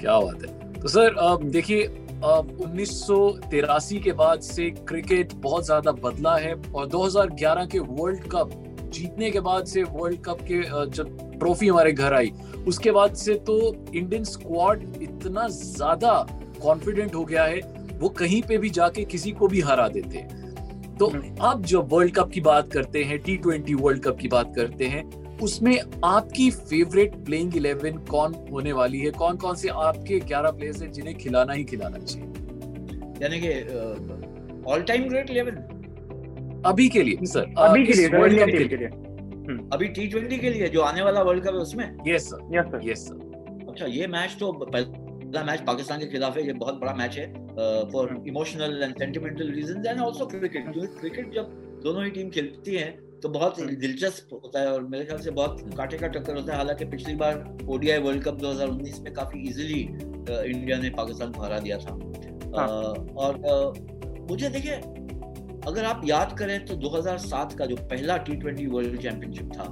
क्या 0.00 0.20
बात 0.20 0.42
है। 0.42 0.80
तो 0.80 0.88
सर 0.88 1.38
देखिए 1.44 1.86
उन्नीस 2.24 3.06
के 4.02 4.12
बाद 4.12 4.40
से 4.40 4.70
क्रिकेट 4.70 5.34
बहुत 5.34 5.64
ज़्यादा 5.64 5.92
बदला 5.92 6.36
है 6.36 6.54
और 6.74 6.88
2011 6.88 7.66
के 7.66 7.78
वर्ल्ड 7.78 8.24
कप 8.24 8.50
जीतने 8.92 9.30
के 9.30 9.40
बाद 9.40 9.64
से 9.64 9.82
वर्ल्ड 9.82 10.24
कप 10.24 10.38
के 10.42 10.90
जब 10.90 11.38
ट्रॉफी 11.38 11.68
हमारे 11.68 11.92
घर 11.92 12.14
आई 12.14 12.32
उसके 12.68 12.90
बाद 12.90 13.14
से 13.14 13.34
तो 13.34 13.74
इंडियन 13.94 14.24
स्क्वाड 14.24 14.82
इतना 15.02 15.48
ज़्यादा 15.48 16.26
कॉन्फिडेंट 16.62 17.14
हो 17.14 17.24
गया 17.24 17.44
है 17.44 17.60
वो 18.00 18.08
कहीं 18.08 18.42
पे 18.42 18.58
भी 18.58 18.70
जाके 18.70 19.04
किसी 19.04 19.32
को 19.32 19.48
भी 19.48 19.60
हरा 19.60 19.88
देते। 19.88 20.18
हैं 20.18 20.37
तो 20.98 21.06
अब 21.40 21.64
जब 21.64 21.88
वर्ल्ड 21.92 22.14
कप 22.14 22.30
की 22.30 22.40
बात 22.40 22.72
करते 22.72 23.02
हैं 23.04 23.18
टी 23.18 23.36
ट्वेंटी 23.36 23.74
वर्ल्ड 23.74 24.02
कप 24.02 24.18
की 24.18 24.28
बात 24.28 24.52
करते 24.56 24.86
हैं 24.86 25.02
उसमें 25.38 25.78
आपकी 26.04 26.50
फेवरेट 26.50 27.14
प्लेइंग 27.24 27.56
इलेवन 27.56 27.98
कौन 28.10 28.34
होने 28.52 28.72
वाली 28.72 29.00
है? 29.00 29.10
कौन 29.10 29.36
कौन 29.36 29.54
से 29.54 29.68
आपके 29.68 30.18
11 30.20 30.52
प्लेयर्स 30.52 30.82
हैं 30.82 30.90
जिन्हें 30.92 31.16
खिलाना 31.16 31.52
ही 31.52 31.64
खिलाना 31.64 31.98
चाहिए? 31.98 32.28
यानी 33.22 33.40
कि 33.40 33.50
ऑल 34.72 34.82
टाइम 34.82 35.08
ग्रेट 35.08 35.30
इलेवन 35.30 36.62
अभी 36.66 36.88
के 36.88 37.02
लिए 37.02 37.26
सर 37.26 37.54
अभी 37.58 37.84
के 37.86 37.92
लिए 37.92 38.08
वर्ल्ड 38.08 38.40
कप 38.40 38.46
के 38.46 38.64
के 38.64 38.76
लिए 38.76 38.88
अभी 39.72 39.88
टी 39.88 40.06
ट्वेंटी 40.06 40.38
के 40.38 40.50
लिए 40.50 40.68
जो 40.68 40.80
आने 40.80 41.02
वाला 41.02 41.22
वर्ल्ड 41.22 41.44
कप 41.44 41.54
है 41.54 41.60
उसमें? 41.60 41.96
Yes 42.06 42.28
sir 42.30 42.56
yes 42.56 42.66
sir 42.70 42.88
yes 42.90 43.06
sir 43.08 43.66
अच्छा 43.68 43.86
ये 43.86 44.06
मैच 44.06 44.36
तो 44.40 44.52
पहला 44.52 45.06
मैच 45.36 45.60
पाकिस्तान 45.60 45.98
के 46.00 46.06
खिलाफ 46.06 46.36
है 46.36 46.46
ये 46.46 46.52
बहुत 46.52 46.74
बड़ा 46.74 46.94
मैच 46.94 47.18
है 47.18 47.26
for. 47.92 48.24
Emotional 48.28 48.82
and 48.82 48.98
sentimental 48.98 49.50
reasons 49.50 49.86
and 49.86 50.00
also 50.00 50.26
cricket 50.26 50.72
क्योंकि 50.72 50.86
क्रिकेट 51.00 51.34
जब 51.34 51.50
दोनों 51.84 52.04
ही 52.04 52.10
टीम 52.10 52.30
खेलती 52.30 52.74
हैं 52.74 53.20
तो 53.20 53.28
बहुत। 53.28 53.60
दिलचस्प 53.60 54.32
होता 54.32 54.60
है 54.60 54.72
और 54.72 54.82
मेरे 54.82 55.04
ख्याल 55.04 55.20
से 55.20 55.30
बहुत 55.30 55.74
कांटे 55.76 55.98
का 55.98 56.06
टक्कर 56.06 56.36
होता 56.36 56.52
है 56.52 56.58
हालाँकि 56.58 56.84
पिछली 56.84 57.14
बार 57.14 57.56
ओडीआई 57.68 57.98
वर्ल्ड 57.98 58.24
कप 58.24 58.38
2019 58.38 59.00
में 59.00 59.12
काफ़ी 59.14 59.40
इजीली 59.40 59.80
इंडिया 59.80 60.78
ने 60.78 60.90
पाकिस्तान 60.90 61.32
को 61.32 61.42
हरा 61.42 61.58
दिया 61.58 61.78
था 61.78 61.92
हाँ। 62.56 62.68
और 63.16 63.74
मुझे 64.30 64.48
देखिए 64.48 64.74
अगर 65.66 65.84
आप 65.84 66.02
याद 66.04 66.38
करें 66.38 66.64
तो 66.66 66.74
2007 66.74 67.54
का 67.54 67.66
जो 67.66 67.76
पहला 67.76 68.16
टी 68.16 68.36
ट्वेंटी 68.36 68.66
वर्ल्ड 68.66 69.00
चैंपियनशिप 69.02 69.52
था 69.58 69.64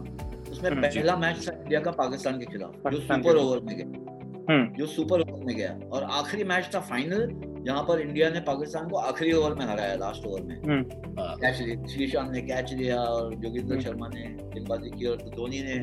उसमें 0.50 0.70
हम्म, 0.70 0.82
पहला 0.82 1.16
मैच 1.16 1.48
था 1.48 1.52
इंडिया 1.52 1.80
का 1.80 1.90
पाकिस्तान 1.90 2.38
के 2.38 2.44
खिलाफ 2.44 2.92
जो 2.92 3.00
सुपर 3.00 3.36
ओवर 3.36 3.60
में 3.60 3.76
गया 3.76 4.15
जो 4.50 4.86
सुपर 4.86 5.20
ओवर 5.20 5.44
में 5.44 5.54
गया। 5.56 5.78
और 5.92 6.02
आखिरी 6.12 6.44
मैच 6.44 6.70
था 6.74 6.80
फाइनल 6.80 7.28
जहाँ 7.66 7.82
पर 7.82 8.00
इंडिया 8.00 8.28
ने 8.30 8.40
पाकिस्तान 8.40 8.88
को 8.88 8.96
आखिरी 8.98 9.32
ओवर 9.32 9.54
में 9.54 9.64
हराया 9.66 9.94
लास्ट 9.94 10.26
ओवर 10.26 10.42
में। 10.42 10.56
हाँ, 10.56 11.36
कैच 11.36 11.60
लिया 11.60 11.86
श्रीशांत 11.86 12.30
ने 12.32 12.40
कैच 12.42 12.72
लिया 12.72 12.96
और 12.96 13.34
जोगिंदर 13.34 13.74
हम्म। 13.74 13.84
शर्मा 13.84 14.08
ने 14.08 14.22
गेंदबाजी 14.54 14.90
की 14.90 15.06
और 15.06 15.16
धोनी 15.36 15.62
ने 15.62 15.78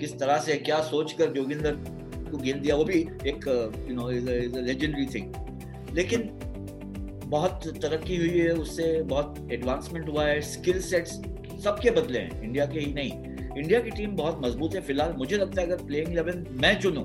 किस 0.00 0.18
तरह 0.18 0.38
से 0.38 0.56
क्या 0.60 0.80
सोचकर 0.82 1.32
जोगिंदर 1.32 1.76
को 2.30 2.38
गेंद 2.38 2.60
दिया 2.62 2.76
वो 2.76 2.84
भी 2.84 3.00
एक 3.26 3.46
you 3.88 3.94
know 3.94 4.10
is 4.10 4.28
a 4.28 4.60
legendary 4.60 5.06
thing 5.06 5.94
लेकिन 5.94 6.28
बहुत 7.26 7.66
तरक्की 7.82 8.16
हुई 8.16 8.38
है 8.38 8.52
उससे 8.56 8.92
बहुत 9.04 9.48
एडवांसमेंट 9.52 10.08
हुआ 10.08 10.24
है 10.24 10.40
स्किल 10.40 10.80
सेट्स 10.80 11.20
सबके 11.64 11.90
बदले 11.90 12.18
हैं 12.18 12.42
इंडिया 12.42 12.66
के 12.66 12.80
ही 12.80 12.92
नहीं। 12.94 13.12
इंडिया 13.58 13.80
की 13.80 13.90
टीम 13.90 14.14
बहुत 14.16 14.40
मज़बूत 14.44 14.74
है 14.74 14.80
फ़िलहाल 14.80 15.14
मुझे 15.18 15.36
लगता 15.36 15.60
है 15.60 15.66
अगर 15.66 15.84
प्लेइंग 15.84 16.12
इलेवन 16.12 16.44
मैं 16.62 16.78
चुनूं 16.80 17.04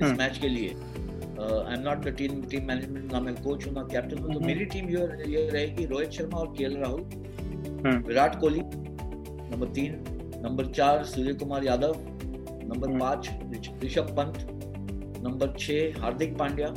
इस 0.00 0.06
हम्म। 0.06 0.18
मैच 0.18 0.38
के 0.38 0.48
लिए 0.48 0.68
I 0.68 1.74
am 1.74 1.80
not 1.80 2.04
the 2.04 2.14
team 2.18 2.42
team 2.42 2.66
management 2.66 3.12
ना 3.12 3.20
मैं 3.20 3.34
कोच 3.34 3.66
हूँ 3.66 3.72
ना 3.74 3.82
कैप्टन 3.82 4.18
हूँ 4.18 4.26
तो 4.26 4.38
हम्म। 4.38 4.46
मेरी 4.46 4.64
टीम 4.64 4.88
ये 4.90 5.32
ये 5.32 5.48
रहेगी 5.50 5.84
रोहित 5.86 6.10
शर्मा 6.10 6.38
और 6.38 6.54
केएल 6.58 6.76
राहुल 6.76 7.00
हम्म। 7.00 7.96
विराट 8.08 8.38
कोहली 8.40 8.60
नंबर 8.60 9.68
तीन 9.68 10.04
नंबर 10.44 10.66
चार 10.72 11.04
सूर्य 11.04 11.34
कुमार 11.34 11.64
यादव 11.64 11.94
नंबर। 12.64 12.98
पाँच 12.98 13.30
ऋषभ 13.84 14.14
पंत 14.16 14.46
नंबर 15.24 15.54
छह 15.58 16.00
हार्दिक 16.00 16.36
पांड्या 16.38 16.68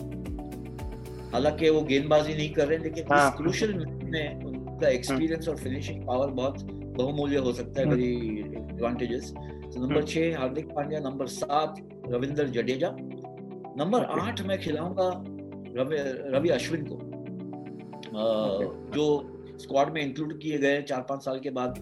हालाँकि 1.34 1.70
वो 1.70 1.82
गेंदबाजी 1.82 2.34
नहीं 2.34 2.50
कर 2.54 2.68
रहे 2.68 2.78
लेकिन 2.78 3.06
हाँ। 3.12 3.28
इस 3.28 3.38
क्रूशल 3.38 3.74
में 4.04 4.44
उनका 4.44 4.90
एक्सपीरियंस 4.90 5.48
और 5.50 5.58
फिनिशिंग 5.58 6.06
पावर 6.08 6.32
बहुत 6.42 6.64
बहुमूल्य 6.98 7.38
हो 7.38 7.54
सकता 7.54 7.82
है। 7.82 7.88
वेरी 7.88 8.40
एडवांटेजेस 8.74 9.32
तो 9.34 9.82
नंबर। 9.82 10.04
छह 10.04 10.38
हार्दिक 10.40 10.68
पांड्या 10.76 11.00
नंबर 11.00 11.28
सात 11.28 11.76
रविंद्र 12.08 12.48
जडेजा 12.50 12.90
नंबर 13.78 14.04
आठ 14.14 14.42
मैं 14.42 14.60
खिलाऊँगा 14.62 15.10
रवि 15.78 15.98
रवि 16.34 16.50
अश्विन 16.52 16.86
को। 16.86 16.98
जो 18.96 19.06
स्क्वाड 19.60 19.94
में 19.94 20.02
इंक्लूड 20.02 20.40
किए 20.42 20.58
गए 20.58 20.82
चार 20.82 21.02
पाँच 21.10 21.24
साल 21.26 21.40
के 21.40 21.50
बाद 21.52 21.80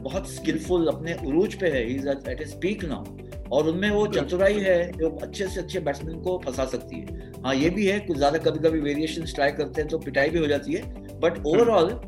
बहुत 0.00 0.30
स्किलफुल 0.30 0.86
अपने 0.88 1.16
उरूज 1.26 1.54
पे 1.54 1.68
है। 1.68 1.82
एट 2.30 2.40
ए 2.40 2.46
पीक 2.62 2.84
नाउ 2.84 3.04
और 3.52 3.68
उनमें 3.68 3.90
वो 3.90 4.06
चतुराई 4.08 4.60
है 4.60 4.90
जो 4.92 5.10
अच्छे 5.22 5.48
से 5.48 5.60
अच्छे 5.60 5.80
बैट्समैन 5.80 6.20
को 6.22 6.40
फंसा 6.46 6.64
सकती 6.66 6.96
है। 6.96 7.30
हाँ 7.44 7.54
ये 7.54 7.70
भी 7.70 7.86
है 7.86 7.98
कुछ 8.00 8.16
ज़्यादा 8.16 8.38
कभी 8.40 8.68
कभी 8.68 8.80
वेरिएशन 8.80 9.24
ट्राई 9.34 9.52
करते 9.52 9.80
हैं 9.80 9.90
तो 9.90 9.98
पिटाई 9.98 10.30
भी 10.30 10.38
हो 10.38 10.46
जाती 10.46 10.72
है। 10.72 10.82
बट 11.20 11.46
ओवरऑल 11.46 11.98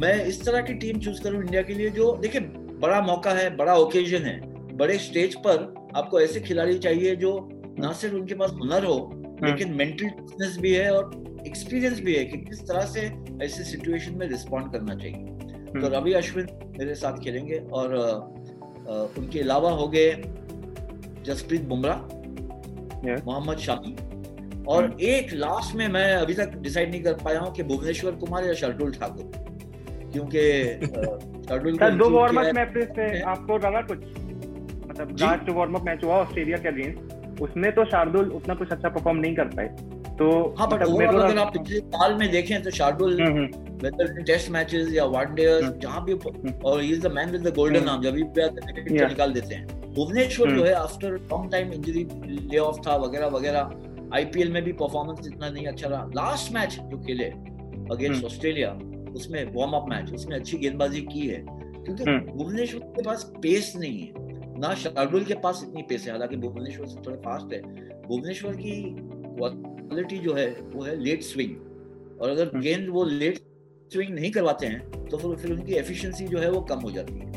मैं 0.00 0.14
इस 0.24 0.44
तरह 0.46 0.60
की 0.62 0.74
टीम 0.74 0.98
चूज़ 1.00 1.22
करूँ 1.22 1.42
इंडिया 1.42 1.62
के 1.62 1.74
लिए 1.74 1.90
जो 1.90 2.12
देखिए 2.22 2.40
बड़ा 2.80 3.00
मौका 3.02 3.30
है 3.32 3.56
बड़ा 3.56 3.74
ओकेजन 3.76 4.22
है। 4.24 4.40
बड़े 4.76 4.98
स्टेज 4.98 5.34
पर 5.36 5.72
आपको 5.96 6.20
ऐसे 6.20 6.40
खिलाड़ी 6.40 6.78
चाहिए 6.78 7.16
जो 7.16 7.38
ना 7.82 7.92
सिर्फ़ 7.92 8.14
उनके 8.14 8.34
पास 8.34 8.50
हुनर 8.52 8.84
हो 8.84 8.96
लेकिन 9.44 9.72
मेंटल 9.74 10.08
टफनेस 10.08 10.56
भी 10.60 10.72
है 10.72 10.90
और 10.94 11.10
एक्सपीरियंस 11.46 12.00
भी 12.00 12.14
है 12.14 12.24
कि 12.24 12.38
किस 12.38 12.60
तरह 12.62 12.84
से 12.86 13.00
ऐसे 13.42 13.64
सिचुएशन 13.64 14.14
में 14.14 14.26
रिस्पॉन्ड 14.28 14.72
करना 14.72 14.94
चाहिए। 14.94 15.80
तो 15.80 15.88
रवि 15.88 16.12
अश्विन 16.12 16.46
मेरे 16.78 16.94
साथ 16.94 17.18
खेलेंगे 17.18 17.58
और 17.72 17.94
उनके 19.18 19.40
अलावा 19.40 19.70
हो 19.70 19.88
गए 19.88 20.10
जसप्रीत 21.24 21.62
बुमराह 21.62 22.00
मोहम्मद 23.24 23.58
शामी 23.58 23.96
और 24.68 24.96
एक 25.00 25.32
लास्ट 25.34 25.74
में 25.74 25.86
मैं 25.88 26.12
अभी 26.14 26.34
तक 26.34 26.56
डिसाइड 26.58 26.90
नहीं 26.90 27.02
कर 27.02 27.14
पाया 27.14 27.40
हूँ 27.40 27.52
कि 27.54 27.62
भुवनेश्वर 27.62 28.12
कुमार 28.12 28.44
या 28.44 28.52
शार्दुल 28.54 28.92
ठाकुर 28.92 29.32
क्योंकि 30.12 30.42
शार्दुल 31.48 31.78
दो 31.98 32.10
वार्म 32.10 32.40
अप 32.40 32.54
मैचेस 32.54 32.88
से 32.88 33.20
आपको 33.20 33.56
लगा 33.58 33.80
कुछ? 33.80 33.98
मतलब 34.88 35.16
लास्ट 35.20 35.50
वार्म 35.50 35.74
अप 35.74 35.82
मैच 35.82 36.04
हुआ 36.04 36.14
ऑस्ट्रेलिया 36.14 36.58
के 36.58 36.68
अगेंस्ट 36.68 37.11
उसमें 37.40 37.70
तो 37.74 37.84
शार्दुल 37.84 38.30
उतना 38.32 38.54
कुछ 38.54 38.72
अच्छा 38.72 38.88
परफॉर्म 38.88 39.18
नहीं 39.18 39.34
कर 39.36 39.44
पाए 39.56 39.66
तो 40.16 40.30
हाँ 40.58 40.68
बट 40.68 40.74
मतलब 40.74 40.94
ओवरऑल 40.94 41.20
अगर 41.20 41.38
आप 41.38 41.52
पिछले 41.52 41.78
साल 41.80 42.14
में 42.14 42.30
देखें 42.30 42.62
तो 42.62 42.70
Shardul 42.70 43.20
hmm, 43.20 43.32
hmm, 43.32 43.76
whether 43.82 44.18
in 44.18 44.24
test 44.24 44.50
matches 44.50 44.92
या 44.92 45.04
वनडे 45.14 45.46
हम्म। 45.50 45.78
जहाँ 45.80 46.04
भी 46.04 46.14
और 46.64 46.80
ही 46.80 46.92
is 46.92 47.00
the 47.00 47.12
man 47.12 47.30
with 47.30 47.46
the 47.48 47.54
golden 47.54 47.78
hmm. 47.78 47.90
Arm 47.90 48.02
जब 48.02 48.14
भी 48.14 48.22
Yeah. 48.92 49.08
निकाल 49.08 49.32
देते 49.32 49.54
हैं 49.54 49.80
भुवनेश्वर 49.94 50.48
जो 50.48 50.54
हम्म। 50.54 50.66
है 50.66 50.74
after 50.74 51.12
long 51.30 51.50
time 51.52 51.72
injury 51.72 52.06
lay 52.50 52.58
off 52.58 52.80
था 52.86 52.96
वगैरह 52.96 53.26
वगैरह 53.28 54.14
आईपीएल 54.14 54.50
में 54.52 54.62
भी 54.64 54.72
परफॉर्मेंस 54.74 55.26
इतना 55.26 55.48
नहीं 55.48 55.66
अच्छा 55.66 55.88
रहा 55.88 56.04
लास्ट 56.14 56.52
मैच 56.52 56.78
जो 56.82 56.98
खेले 56.98 57.24
अगेंस्ट 57.24 58.14
हम्म। 58.14 58.26
ऑस्ट्रेलिया 58.26 58.70
उसमें 59.14 59.44
वार्म 59.54 59.72
अप 59.72 59.86
मैच 59.88 60.12
उसमें 60.12 60.36
अच्छी 60.36 60.58
गेंदबाजी 60.58 61.00
की 61.02 61.26
है 61.26 61.44
क्योंकि 61.44 62.04
हम्म। 62.04 62.38
भुवनेश्वर 62.38 62.80
के 62.96 63.02
पास 63.02 63.30
पेस 63.42 63.72
नहीं 63.76 64.00
है 64.00 64.21
ना 64.62 64.74
शार्दुल 64.74 65.24
के 65.24 65.34
पास 65.44 65.60
इतनी 65.64 65.82
पेस 65.82 66.04
है 66.06 66.10
हालाँकि 66.12 66.36
भुवनेश्वर 66.38 66.86
से 66.86 67.00
थोड़े 67.06 67.16
फास्ट 67.20 67.52
है। 67.52 67.60
भुवनेश्वर 68.02 68.56
की 68.56 68.74
क्वालिटी 68.98 70.18
जो 70.18 70.34
है 70.34 70.50
वो 70.64 70.82
है 70.84 70.96
लेट 71.00 71.22
स्विंग 71.22 71.56
और 72.20 72.30
अगर 72.30 72.48
हम्म। 72.48 72.60
गेंद 72.60 72.88
वो 72.88 73.04
लेट 73.04 73.38
स्विंग 73.90 74.14
नहीं 74.14 74.30
करवाते 74.30 74.66
हैं 74.66 75.06
तो 75.06 75.16
फिर 75.18 75.36
फिर 75.36 75.52
उनकी 75.52 75.74
एफिशिएंसी 75.74 76.26
जो 76.26 76.38
है 76.38 76.50
वो 76.50 76.60
कम 76.70 76.80
हो 76.80 76.90
जाती 76.90 77.14
है। 77.14 77.30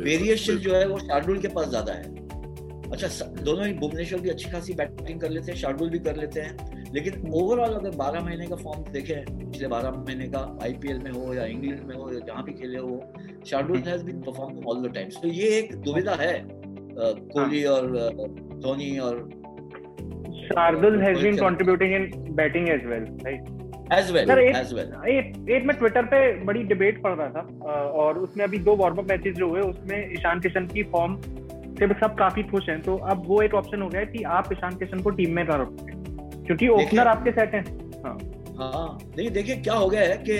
वेरिएशन 0.00 0.56
जो 0.58 0.74
है 0.74 0.86
वो 0.88 0.98
शार्दुल 0.98 1.38
के 1.38 1.48
पास 1.48 1.68
ज़्यादा 1.68 1.92
है। 1.92 2.18
अच्छा 2.90 3.26
दोनों 3.26 3.66
ही 3.66 3.72
भुवनेश्वर 3.74 4.20
भी 4.20 4.28
अच्छी 4.28 4.50
खासी 4.50 4.74
बैटिंग 4.74 5.20
कर 5.20 5.30
लेते 5.30 5.52
हैं 5.52 5.58
शार्दुल 5.58 5.90
भी 5.90 5.98
कर 5.98 6.16
लेते 6.16 6.40
हैं। 6.40 6.79
लेकिन 6.94 7.30
ओवरऑल 7.34 7.74
अगर 7.74 7.90
12 7.90 8.24
महीने 8.24 8.46
का 8.46 8.56
फॉर्म 8.56 8.82
देखें 8.92 9.38
पिछले 9.38 9.68
12 9.68 9.96
महीने 9.96 10.26
का 10.28 10.40
आईपीएल 10.62 10.98
में 10.98 11.10
हो 11.10 11.34
या 11.34 11.44
इंग्लैंड 11.46 11.80
में 11.80 11.94
हो 11.96 12.10
या 12.12 12.20
जहाँ 12.26 12.44
भी 12.44 12.52
खेले 12.52 12.78
हो 12.78 13.02
Shardul 13.46 13.78
has 13.78 14.04
been 14.04 14.20
performing 14.20 14.68
all 14.68 14.88
the 14.88 14.94
times 14.94 15.16
तो 15.22 15.28
ये 15.28 15.48
एक 15.58 15.74
दुविधा 15.76 16.14
है 16.20 16.32
कोहली 16.98 17.64
और 17.64 17.86
धोनी 18.62 18.98
और 18.98 19.28
Shardul 20.44 21.00
has 21.02 21.22
been. 21.22 21.36
Contributing 21.36 21.94
in 21.94 22.10
batting 22.34 22.68
as 22.68 22.84
well 22.86 23.06
right 23.26 23.48
as 23.92 24.10
well 24.12 24.26
sir 24.26 24.38
एक 24.38 24.56
एज 24.56 24.72
एक 25.08 25.50
एक 25.50 25.64
मैं 25.64 25.76
ट्विटर 25.78 26.02
पे 26.06 26.20
बड़ी 26.44 26.62
डिबेट 26.62 27.02
पढ़ 27.02 27.14
रहा 27.18 27.28
था 27.28 27.72
और 28.02 28.18
उसमें 28.18 28.44
अभी 28.44 28.58
दो 28.58 28.76
वार्म 28.76 28.96
अप 28.96 29.10
मैचेस 29.10 29.34
जो 29.36 29.48
हुए 29.48 29.60
उसमें 29.60 30.12
ईशान 30.12 30.40
किशन 30.40 30.66
की 30.66 30.82
फॉर्म 30.92 31.20
से 31.80 31.86
सब 31.86 32.14
काफ़ी 32.14 32.42
खुश 32.42 32.68
हैं। 32.68 32.80
तो 32.82 32.96
अब 33.10 33.22
वो 33.26 33.40
एक 33.42 33.54
ऑप्शन 33.54 33.82
हो 33.82 33.88
गया 33.88 34.00
है 34.00 34.06
कि 34.06 34.22
आप 34.22 34.48
ईशान 34.52 34.74
किशन 34.74 34.98
को 34.98 35.10
टीम 35.10 35.34
में 35.36 35.42
रखोगे 35.44 35.89
क्योंकि 36.50 36.68
ओपनर 36.70 37.08
आपके 37.08 37.30
सेट 37.32 37.54
हैं। 37.54 37.64
हाँ। 38.56 38.98
नहीं 39.16 39.30
देखिए 39.30 39.56
क्या 39.56 39.74
हो 39.74 39.88
गया 39.88 40.00
है 40.02 40.16
कि 40.20 40.38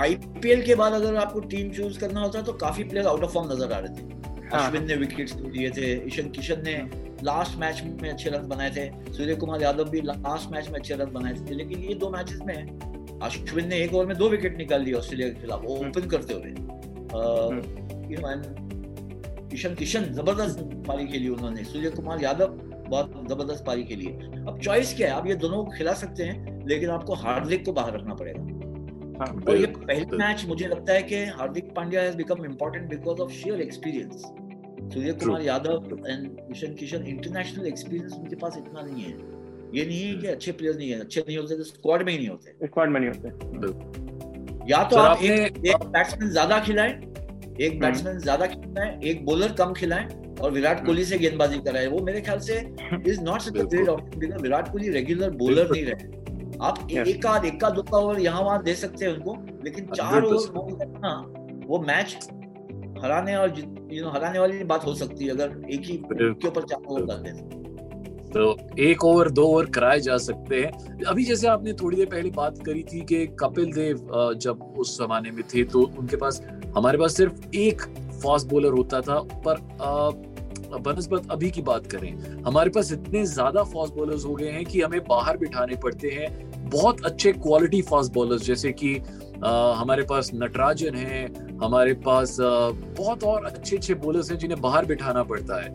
आईपीएल 0.00 0.62
के 0.62 0.74
बाद 0.74 0.92
अगर 0.92 1.16
आपको 1.16 1.40
टीम 1.52 1.70
चूज़ 1.72 1.98
करना 2.00 2.20
होता 2.20 2.42
तो 2.42 2.52
काफ़ी 2.60 2.84
प्लेयर 2.84 3.06
आउट 3.06 3.24
ऑफ़ 3.24 3.32
फॉर्म 3.32 3.50
नज़र 3.52 3.72
आ 3.72 3.78
रहे 3.78 3.94
थे। 3.94 4.02
हाँ। 4.48 4.60
अश्विन 4.60 4.86
ने 4.86 4.96
विकेट्स 4.96 5.34
लिए 5.36 5.70
थे 5.70 5.90
ईशन 6.06 6.28
किशन 6.30 6.62
ने 6.64 6.76
लास्ट 7.24 7.58
मैच 7.58 7.82
में 8.02 8.08
अच्छे 8.10 8.30
रन 8.30 8.46
बनाए 8.48 8.70
थे 8.70 8.86
सूर्य 9.12 9.34
कुमार 9.34 9.62
यादव 9.62 9.90
भी 9.90 10.00
लास्ट 10.02 10.50
मैच 10.52 10.68
में 10.68 10.78
अच्छे 10.78 10.94
रन 10.94 11.10
बनाए 11.12 11.32
थे। 11.34 11.54
लेकिन 11.54 11.78
ये 11.80 11.94
दो 11.94 12.10
मैचेस 12.10 12.40
में 12.46 13.18
अश्विन 13.22 13.68
ने 13.68 13.76
एक 13.76 13.94
ओवर 13.94 14.06
में 14.06 14.16
दो 14.16 14.28
विकेट 14.28 14.56
निकाल 14.58 14.82
लिए 14.82 14.94
ऑस्ट्रेलिया 14.94 15.28
के 15.28 15.40
खिलाफ 15.40 15.64
वो 15.64 15.76
हम्म। 15.76 15.88
ओपन 15.88 16.08
करते 16.08 16.34
हुए। 16.34 16.50
यू 18.12 18.18
ईशन 19.54 19.74
किशन 19.74 20.04
ज़बरदस्त 20.14 20.58
पारी 20.86 21.06
खेली 21.06 21.28
उन्होंने। 21.28 21.64
सूर्य 21.64 21.90
कुमार 21.90 22.22
यादव 22.22 22.58
बहुत 22.88 23.28
ज़बरदस्त 23.30 23.64
पारी 23.66 23.84
खेली 23.84 24.06
है 24.06 24.44
अब 24.44 24.58
चॉइस 24.60 24.94
क्या 24.96 25.08
है? 25.08 25.14
आप 25.14 25.26
ये 25.26 25.34
दोनों 25.36 25.64
को 25.64 25.70
खिला 25.72 25.92
सकते 25.94 26.24
हैं 26.24 26.66
लेकिन 26.68 26.90
आपको 26.90 27.14
हार्दिक 27.16 27.64
को 27.66 27.72
बाहर 27.72 27.94
रखना 27.94 28.14
पड़ेगा। 28.14 28.42
हाँ 29.18 29.32
और 29.42 29.56
ये 29.56 29.66
पहला 29.68 30.16
मैच 30.16 30.44
मुझे 30.48 30.66
लगता 30.66 30.92
है 30.92 31.02
कि 31.02 31.24
Hardik 31.38 31.74
Pandya 31.76 32.02
has 32.02 32.16
become 32.16 32.44
important 32.44 32.88
because 32.90 33.20
of 33.20 33.32
share 33.34 33.60
experience 33.60 34.22
Surya 34.92 35.12
Kumar 35.14 35.42
Yadav 35.42 35.96
and 36.06 36.36
Ishan 36.50 36.74
Kishan 36.74 37.06
international 37.06 37.66
experience 37.66 38.12
उनके 38.14 38.36
पास 38.36 38.56
इतना 38.58 38.82
नहीं 38.82 39.02
है। 39.02 39.10
ये 39.74 39.84
नहीं 39.86 40.02
है 40.02 40.14
कि 40.14 40.26
अच्छे 40.26 40.52
प्लेयर 40.52 40.76
नहीं 40.76 40.90
है 40.90 41.00
अच्छे 41.00 41.20
नहीं 41.20 41.36
होते 41.38 41.56
तो 41.56 41.64
स्क्वाड 41.64 42.02
में 42.02 42.12
ही 42.12 42.18
नहीं 42.18 42.28
होते। 42.28 42.66
स्क्वाड 42.66 42.90
में 42.90 43.00
नहीं 43.00 43.10
होते। 43.10 43.28
या 44.70 44.82
तो 44.84 44.96
आप 44.98 45.22
एक 45.22 45.56
एक 45.66 45.84
बैट्समैन 45.86 46.30
ज़्यादा 46.30 46.58
खिलाएँ 46.60 46.92
एक 47.60 47.80
बैट्समैन 47.80 48.18
ज़्यादा 48.18 48.46
खिलाएँ 48.46 48.98
एक 49.10 49.24
बॉलर 49.26 49.52
कम 49.52 49.72
खिलाएँ 49.72 50.06
और 50.40 50.50
विराट 50.50 50.84
कोहली 50.86 51.04
से 51.04 51.18
गेंदबाजी 51.18 51.58
कराए 51.58 51.86
वो 51.86 51.98
मेरे 52.04 52.20
ख्याल 52.20 52.38
से 52.38 52.58
is 53.06 53.20
not 53.20 53.40
such 53.40 53.52
great 53.52 53.88
option 53.88 54.18
because 54.20 54.42
Virat 54.42 54.72
Kohli 54.72 54.88
regular 54.88 55.30
bowler 55.36 55.70
नहीं 55.70 55.84
रहे। 55.84 56.16
आप 56.62 56.86
एक 56.90 57.26
आध 57.26 57.44
एक 57.44 57.60
का 57.60 57.70
दो 57.70 57.82
का 57.82 57.98
ओवर 57.98 58.20
यहाँ 58.20 58.42
वहाँ 58.42 58.62
दे 58.62 58.74
सकते 58.74 59.04
हैं 59.04 59.12
उनको 59.12 59.36
लेकिन 59.64 59.86
चार 59.94 60.22
ओवर 60.22 60.86
ना 60.98 61.14
वो 61.66 61.78
मैच 61.80 62.28
हराने 63.02 63.34
और 63.36 63.58
यू 63.92 64.04
नो 64.04 64.10
हराने 64.10 64.38
वाली 64.38 64.64
बात 64.64 64.84
हो 64.86 64.94
सकती 64.94 65.24
है 65.24 65.30
अगर 65.30 65.60
एक 65.72 65.80
ही 65.80 66.00
के 66.12 66.48
ऊपर 66.48 66.62
चार 66.62 66.82
ओवर 66.88 67.04
डालते 67.06 67.30
हैं 67.30 67.76
तो 68.28 68.56
एक 68.78 69.04
ओवर 69.04 69.30
दो 69.30 69.44
ओवर 69.44 69.66
कराए 69.70 70.00
जा 70.00 70.16
सकते 70.18 70.60
हैं। 70.60 71.04
अभी 71.04 71.24
जैसे 71.24 71.46
आपने 71.48 71.72
थोड़ी 71.72 71.96
देर 71.96 72.06
पहले 72.06 72.30
बात 72.30 72.58
करी 72.66 72.82
थी 72.82 73.00
कि 73.04 73.26
कपिल 73.40 73.72
देव 73.72 74.10
जब 74.42 74.62
उस 74.78 74.98
जमाने 74.98 75.30
में 75.30 75.42
थे 75.54 75.64
तो 75.64 75.82
उनके 75.98 76.16
पास 76.16 76.40
हमारे 76.76 76.98
पास 76.98 77.16
सिर्फ़ 77.16 77.56
एक 77.56 77.82
फास्ट 78.22 78.46
बॉलर 78.46 78.72
होता 78.72 79.00
था 79.00 79.20
पर 79.46 79.60
बनस्बत 80.78 81.30
अभी 81.30 81.50
की 81.50 81.62
बात 81.62 81.86
करें 81.86 82.42
हमारे 82.46 82.70
पास 82.70 82.92
इतने 82.92 83.24
ज़्यादा 83.26 83.62
फास्ट 83.64 83.94
बॉलर्स 83.94 84.24
हो 84.24 84.34
गए 84.34 84.50
हैं 84.50 84.64
कि 84.64 84.80
हमें 84.80 85.00
बाहर 85.04 85.36
बिठाने 85.36 85.76
पड़ते 85.82 86.08
हैं। 86.08 86.28
बहुत 86.70 87.04
अच्छे 87.06 87.32
क्वालिटी 87.32 87.80
फास्ट 87.82 88.12
बॉलर्स 88.12 88.42
जैसे 88.42 88.72
कि 88.72 88.94
अ, 88.94 89.48
हमारे 89.76 90.02
पास 90.02 90.30
नटराजन 90.34 90.94
है 90.94 91.24
हमारे 91.62 91.92
पास 92.06 92.40
अ, 92.40 92.70
बहुत 92.98 93.24
और 93.24 93.44
अच्छे 93.44 93.76
अच्छे 93.76 93.94
बॉलर्स 93.96 94.30
हैं 94.30 94.38
जिन्हें 94.38 94.60
बाहर 94.60 94.84
बिठाना 94.86 95.22
पड़ता 95.24 95.62
है। 95.62 95.74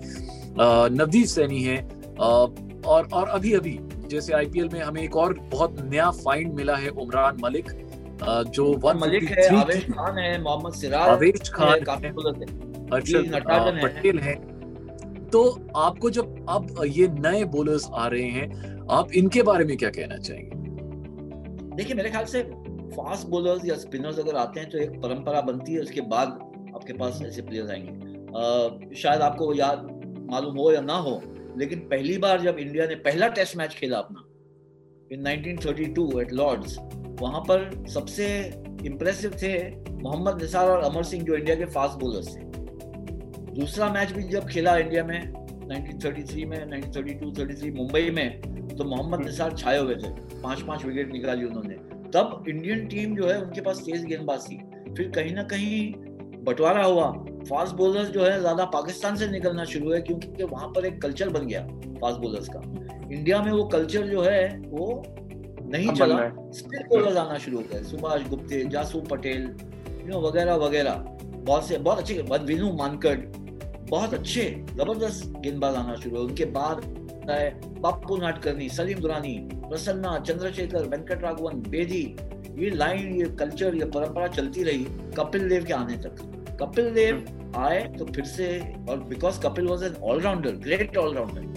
नवदीप 0.90 1.28
सैनी 1.28 1.62
है 1.64 1.78
और 2.20 3.08
और 3.08 3.28
अभी 3.30 3.54
अभी 3.54 3.80
जैसे 4.08 4.34
आईपीएल 4.34 4.70
में 4.74 4.82
हमें 4.82 5.02
एक 5.02 5.16
और 5.16 5.34
बहुत 5.34 5.76
नया 5.82 6.12
फाइंड 6.12 6.54
मिला 6.54 6.76
है 6.76 6.90
उमरान 6.90 7.38
मलिक 7.42 7.66
जो 8.50 8.94
मलिक 8.96 9.24
है 9.24 9.36
153 9.36 9.56
आवेश 9.56 9.86
खान 9.86 10.18
है 10.18 10.42
मोहम्मद 10.42 10.74
सिराज 10.74 11.10
आवेश 11.10 11.50
खान। 11.50 11.80
पटेल 13.82 14.20
है। 14.20 14.34
तो 15.30 15.68
आपको 15.76 16.10
जब 16.10 16.46
अब 16.50 16.84
ये 16.86 17.08
नए 17.08 17.44
बॉलर्स 17.44 17.90
आ 17.94 18.08
रहे 18.08 18.28
हैं 18.28 18.80
आप 18.92 19.12
इनके 19.12 19.44
बारे 19.44 19.66
में 19.66 19.78
क्या 19.78 19.90
कहना 19.90 20.18
चाहेंगे? 20.18 20.56
देखिए 21.76 21.96
मेरे 21.96 22.10
ख्याल 22.10 22.26
से 22.26 22.44
फास्ट 22.90 23.28
बॉलर्स 23.28 23.66
या 23.66 23.76
स्पिनर्स 23.76 24.20
अगर 24.20 24.36
आते 24.36 24.60
हैं 24.60 24.70
तो 24.70 24.78
एक 24.78 24.90
परंपरा 24.90 25.42
बनती 25.42 25.74
है 25.74 25.80
उसके 25.80 26.02
बाद 26.02 26.28
आपके 26.76 26.94
पास 26.94 27.20
ऐसे 27.26 27.42
प्लेयर्स 27.42 27.70
आएँगे। 27.70 27.90
अ, 27.90 28.80
शायद 28.96 29.22
आपको 29.22 29.54
याद 29.54 30.02
मालूम 30.32 30.58
हो 30.58 30.72
या 30.72 30.82
ना 30.82 30.94
हो 30.94 31.22
लेकिन 31.58 31.80
पहली 31.80 32.18
बार 32.18 32.42
जब 32.42 32.58
इंडिया 32.60 32.86
ने 32.88 32.96
पहला 32.96 33.28
टेस्ट 33.28 33.58
मैच 33.58 33.74
खेला 33.74 33.98
अपना 33.98 34.24
इन 35.12 35.24
1932 35.24 36.22
एट 36.22 36.34
लॉर्ड्स 36.34 36.78
वहाँ 37.22 37.42
पर 37.42 37.86
सबसे 37.88 38.28
इम्प्रेसिव 38.86 39.32
थे 39.32 39.54
मोहम्मद 39.92 40.42
निसार 40.42 40.70
और 40.70 40.84
अमर 40.84 41.04
सिंह 41.04 41.24
जो 41.24 41.36
इंडिया 41.36 41.56
के 41.56 41.66
फास्ट 41.66 42.00
बॉलर्स 42.00 42.36
थे। 42.36 42.42
दूसरा 43.54 43.90
मैच 43.94 44.12
भी 44.12 44.24
जब 44.24 44.48
खेला 44.48 44.78
इंडिया 44.78 45.04
में 45.04 45.20
1933 45.24 46.46
में 46.46 46.58
1932 46.66 47.34
33 47.36 47.72
मुंबई 47.76 48.10
में 48.10 48.42
तो 48.78 48.84
मोहम्मद 48.84 49.26
निसार 49.26 49.56
छाए 49.58 49.80
हुए 49.80 49.96
थे। 49.96 50.10
पाँच 50.42 50.62
पाँच 50.62 50.86
विकेट 50.86 51.12
निकाली 51.12 51.46
उन्होंने। 51.46 51.76
तब 52.12 52.44
इंडियन 52.50 52.88
टीम 52.88 53.16
जो 53.16 53.28
है 53.28 53.42
उनके 53.42 53.62
पास 53.62 53.80
तेज 53.80 54.06
गेंदबाज। 54.06 54.40
थी 54.40 54.58
फिर 54.98 55.12
कहीं 55.16 55.34
ना 55.36 55.44
कहीं 55.44 55.94
बंटवारा 56.44 56.84
हुआ। 56.84 57.12
फास्ट 57.46 57.76
बॉलर्स 57.76 58.10
जो 58.10 58.24
है 58.24 58.40
ज़्यादा 58.40 58.66
पाकिस्तान 58.74 59.16
से 59.16 59.28
निकलना 59.28 59.64
शुरू 59.66 59.86
हुए 59.86 60.00
क्योंकि 60.02 60.44
वहाँ 60.44 60.68
पर 60.76 60.86
एक 60.86 61.02
कल्चर 61.02 61.30
बन 61.30 61.48
गया 61.48 61.62
फास्ट 62.02 62.20
बॉलर्स 62.20 62.50
का। 62.50 62.62
इंडिया 63.12 63.42
में 63.42 63.52
वो 63.52 63.64
कल्चर 63.70 64.08
जो 64.08 64.22
है 64.22 64.48
वो 64.60 65.04
नहीं 65.66 65.92
चला। 65.92 66.16
है। 66.16 66.52
स्पिन 66.54 66.88
बॉलर्स 66.90 67.18
आना 67.18 67.38
शुरू 67.38 67.58
हो 67.58 67.64
गए। 67.72 67.84
सुभाष 67.84 68.28
गुप्ते 68.30 68.64
जासू 68.72 69.02
पटेल 69.12 69.42
यू 69.42 70.08
नो 70.08 70.20
वगैरह 70.22 70.56
वगैरह। 70.58 70.96
बहुत 71.38 71.68
से 71.68 71.78
बहुत 71.80 72.00
अच्छे 72.00 72.22
विनू 72.44 72.72
मानकड 72.74 73.32
बहुत 73.90 74.14
अच्छे 74.14 74.44
ज़बरदस्त 74.70 75.34
गेंदबाज 75.38 75.76
आना 75.76 75.96
शुरू 75.96 76.18
हुए। 76.18 76.26
उनके 76.26 76.46
बाद 76.52 76.84
है 77.30 77.50
बापू 77.82 78.18
नाटकर्णी 78.18 78.70
सलीम 78.70 79.00
दुरानी 79.00 79.38
प्रसन्ना 79.54 80.18
चंद्रशेखर 80.20 80.88
वेंकट 80.90 81.24
राघवन 81.24 81.62
बेदी। 81.70 82.04
ये 82.58 82.70
लाइन 82.72 83.14
ये 83.16 83.26
कल्चर 83.40 83.76
ये 83.76 83.86
परंपरा 83.92 84.28
चलती 84.30 84.64
रही 84.64 84.86
कपिल 85.18 85.48
देव 85.50 85.66
के 85.66 85.74
आने 85.74 85.98
तक। 85.98 86.16
कपिल 86.64 86.94
देव 86.94 87.26
आए 87.58 87.82
तो 87.98 88.06
फिर 88.06 88.26
से, 88.26 88.48
और 88.90 89.04
because 89.06 89.40
Kapil 89.42 89.68
was 89.68 89.84
an 89.86 89.96
allrounder 90.04 90.52
great 90.64 90.98
allrounder 90.98 91.52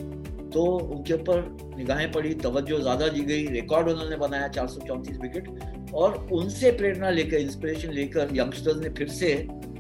तो 0.53 0.63
उनके 0.65 1.13
ऊपर 1.15 1.75
निगाहें 1.77 2.11
पड़ी, 2.13 2.33
तवज्जो 2.35 2.79
ज़्यादा 2.81 3.09
दी 3.09 3.21
गई 3.25 3.47
रिकॉर्ड 3.49 3.89
उन्होंने 3.89 4.17
बनाया 4.17 4.49
चार 4.49 4.67
सौ 4.69 4.81
चौंतीस 4.87 5.19
विकेट 5.21 5.49
और 5.95 6.15
उनसे 6.33 6.71
प्रेरणा 6.73 7.11
लेकर 7.11 7.37
इंस्पिरेशन 7.39 7.91
लेकर 7.93 8.35
यंगस्टर्स 8.37 8.77
ने 8.77 8.89
फिर 8.91 9.09
से 9.09 9.33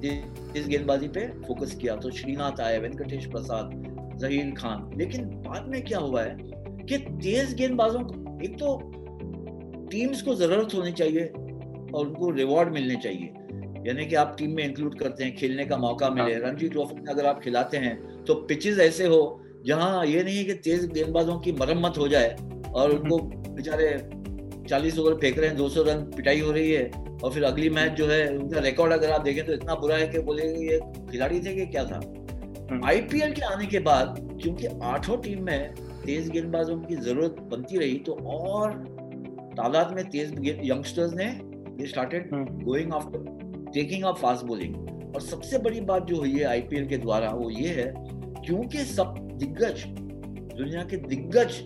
इस 0.03 0.67
गेंदबाजी 0.69 1.09
पे 1.09 1.27
फोकस 1.47 1.75
किया। 1.75 1.95
तो 1.97 2.11
श्रीनाथ 2.11 2.61
आए, 2.61 2.79
वेंकटेश 2.79 3.27
प्रसाद, 3.27 3.71
जहीर 4.21 4.53
खान। 4.59 4.91
लेकिन 4.99 5.25
बाद 5.47 5.69
में 5.69 5.83
क्या 5.85 5.99
हुआ 5.99 6.23
है 6.23 6.37
कि 6.83 6.99
तेज 6.99 7.55
गेंदबाजों 7.55 8.01
को, 8.01 8.39
एक 8.45 8.59
तो 8.59 8.77
टीम्स 9.91 10.23
को 10.23 10.35
ज़रूरत 10.35 10.75
होनी 10.75 10.93
चाहिए 10.93 11.25
और 11.25 12.07
उनको 12.07 12.31
रिवॉर्ड 12.33 12.73
मिलने 12.73 12.97
चाहिए। 13.03 13.33
यानी 13.87 14.07
कि 14.07 14.14
आप 14.14 14.37
टीम 14.38 14.55
में 14.57 14.64
इंक्लूड 14.64 14.99
करते 14.99 15.25
हैं 15.25 15.37
खेलने 15.37 15.64
का 15.64 15.77
मौका 15.77 16.11
मिले 16.11 16.35
रणजी 16.38 16.68
ट्रॉफी 16.68 16.94
में 16.94 17.07
अगर 17.07 17.27
आप 17.27 17.40
खिलाते 17.42 17.77
हैं 17.77 18.25
तो 18.25 18.35
पिचेस 18.35 18.79
ऐसे 18.79 19.07
हो 19.07 19.20
जहाँ 19.66 20.07
ये 20.07 20.22
नहीं 20.22 20.37
है 20.37 20.44
कि 20.44 20.55
तेज 20.55 20.87
गेंदबाजों 20.92 21.38
की 21.38 21.53
मरम्मत 21.53 21.99
हो 21.99 22.09
जाए 22.09 22.37
और 22.75 22.90
उनको 22.90 23.18
बेचारे 23.53 23.88
चालीस 24.68 24.99
ओवर 24.99 25.14
फेंक 25.14 25.38
रहे 25.38 25.49
हैं 25.49 25.57
दो 25.57 25.68
सौ 25.68 25.83
रन 25.83 26.03
पिटाई 26.16 26.40
हो 26.40 26.51
रही 26.53 26.70
है 26.70 26.90
और 27.22 27.33
फिर 27.33 27.44
अगली 27.44 27.70
मैच 27.70 27.92
जो 27.92 28.07
है 28.07 28.37
उनका 28.37 28.61
रिकॉर्ड 28.61 28.92
अगर 28.92 29.11
आप 29.11 29.20
देखें 29.20 29.46
तो 29.46 29.53
इतना 29.53 29.75
बुरा 29.75 29.96
है 29.96 30.09
कि 30.09 30.18
बोले 30.18 30.46
ये 30.46 30.81
खिलाड़ी 31.11 31.40
थे 31.40 31.55
कि 31.55 31.66
क्या 31.66 31.85
था? 31.85 32.01
आईपीएल 32.85 33.33
के 33.33 33.42
आने 33.42 33.66
के 33.66 33.79
बाद 33.79 34.14
क्योंकि 34.42 34.66
आठों 34.83 35.16
टीम 35.16 35.44
में 35.44 35.75
तेज 36.07 36.29
गेंदबाजों 36.29 36.79
की 36.79 36.96
ज़रूरत 36.96 37.37
बनती 37.51 37.79
रही 37.79 37.96
तो 37.99 38.12
और 38.12 38.72
तादाद 39.57 39.92
में 39.94 40.05
तेज 40.11 40.35
यंगस्टर्स 40.64 41.14
ने 41.14 41.31
they 41.77 41.87
started 41.87 42.29
going 42.64 42.92
after 42.92 43.46
taking 43.77 44.05
up 44.05 44.19
fast 44.19 44.45
bowling 44.47 45.15
और 45.15 45.21
सबसे 45.23 45.59
बड़ी 45.59 45.81
बात 45.89 46.07
जो 46.07 46.17
हुई 46.17 46.33
है 46.33 46.45
आईपीएल 46.45 46.87
के 46.89 46.97
द्वारा 46.99 47.31
वो 47.31 47.51
ये 47.51 47.69
है 47.75 47.93
क्योंकि 48.47 48.85
सब 48.87 49.15
दिग्गज 49.41 49.83
दुनिया 50.57 50.85
के 50.85 50.97
दिग्गज 51.09 51.59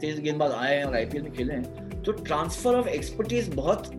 तेज 0.00 0.20
गेंदबाज 0.20 0.52
आए 0.52 0.76
हैं 0.76 0.84
और 0.84 0.94
आईपीएल 0.96 1.22
में 1.22 1.32
खेले 1.32 1.54
हैं 1.54 2.02
तो 2.02 2.12
ट्रांसफ़र 2.12 2.74
ऑफ़ 2.74 2.88
एक्सपर्टीज 2.88 3.48
बहुत 3.54 3.90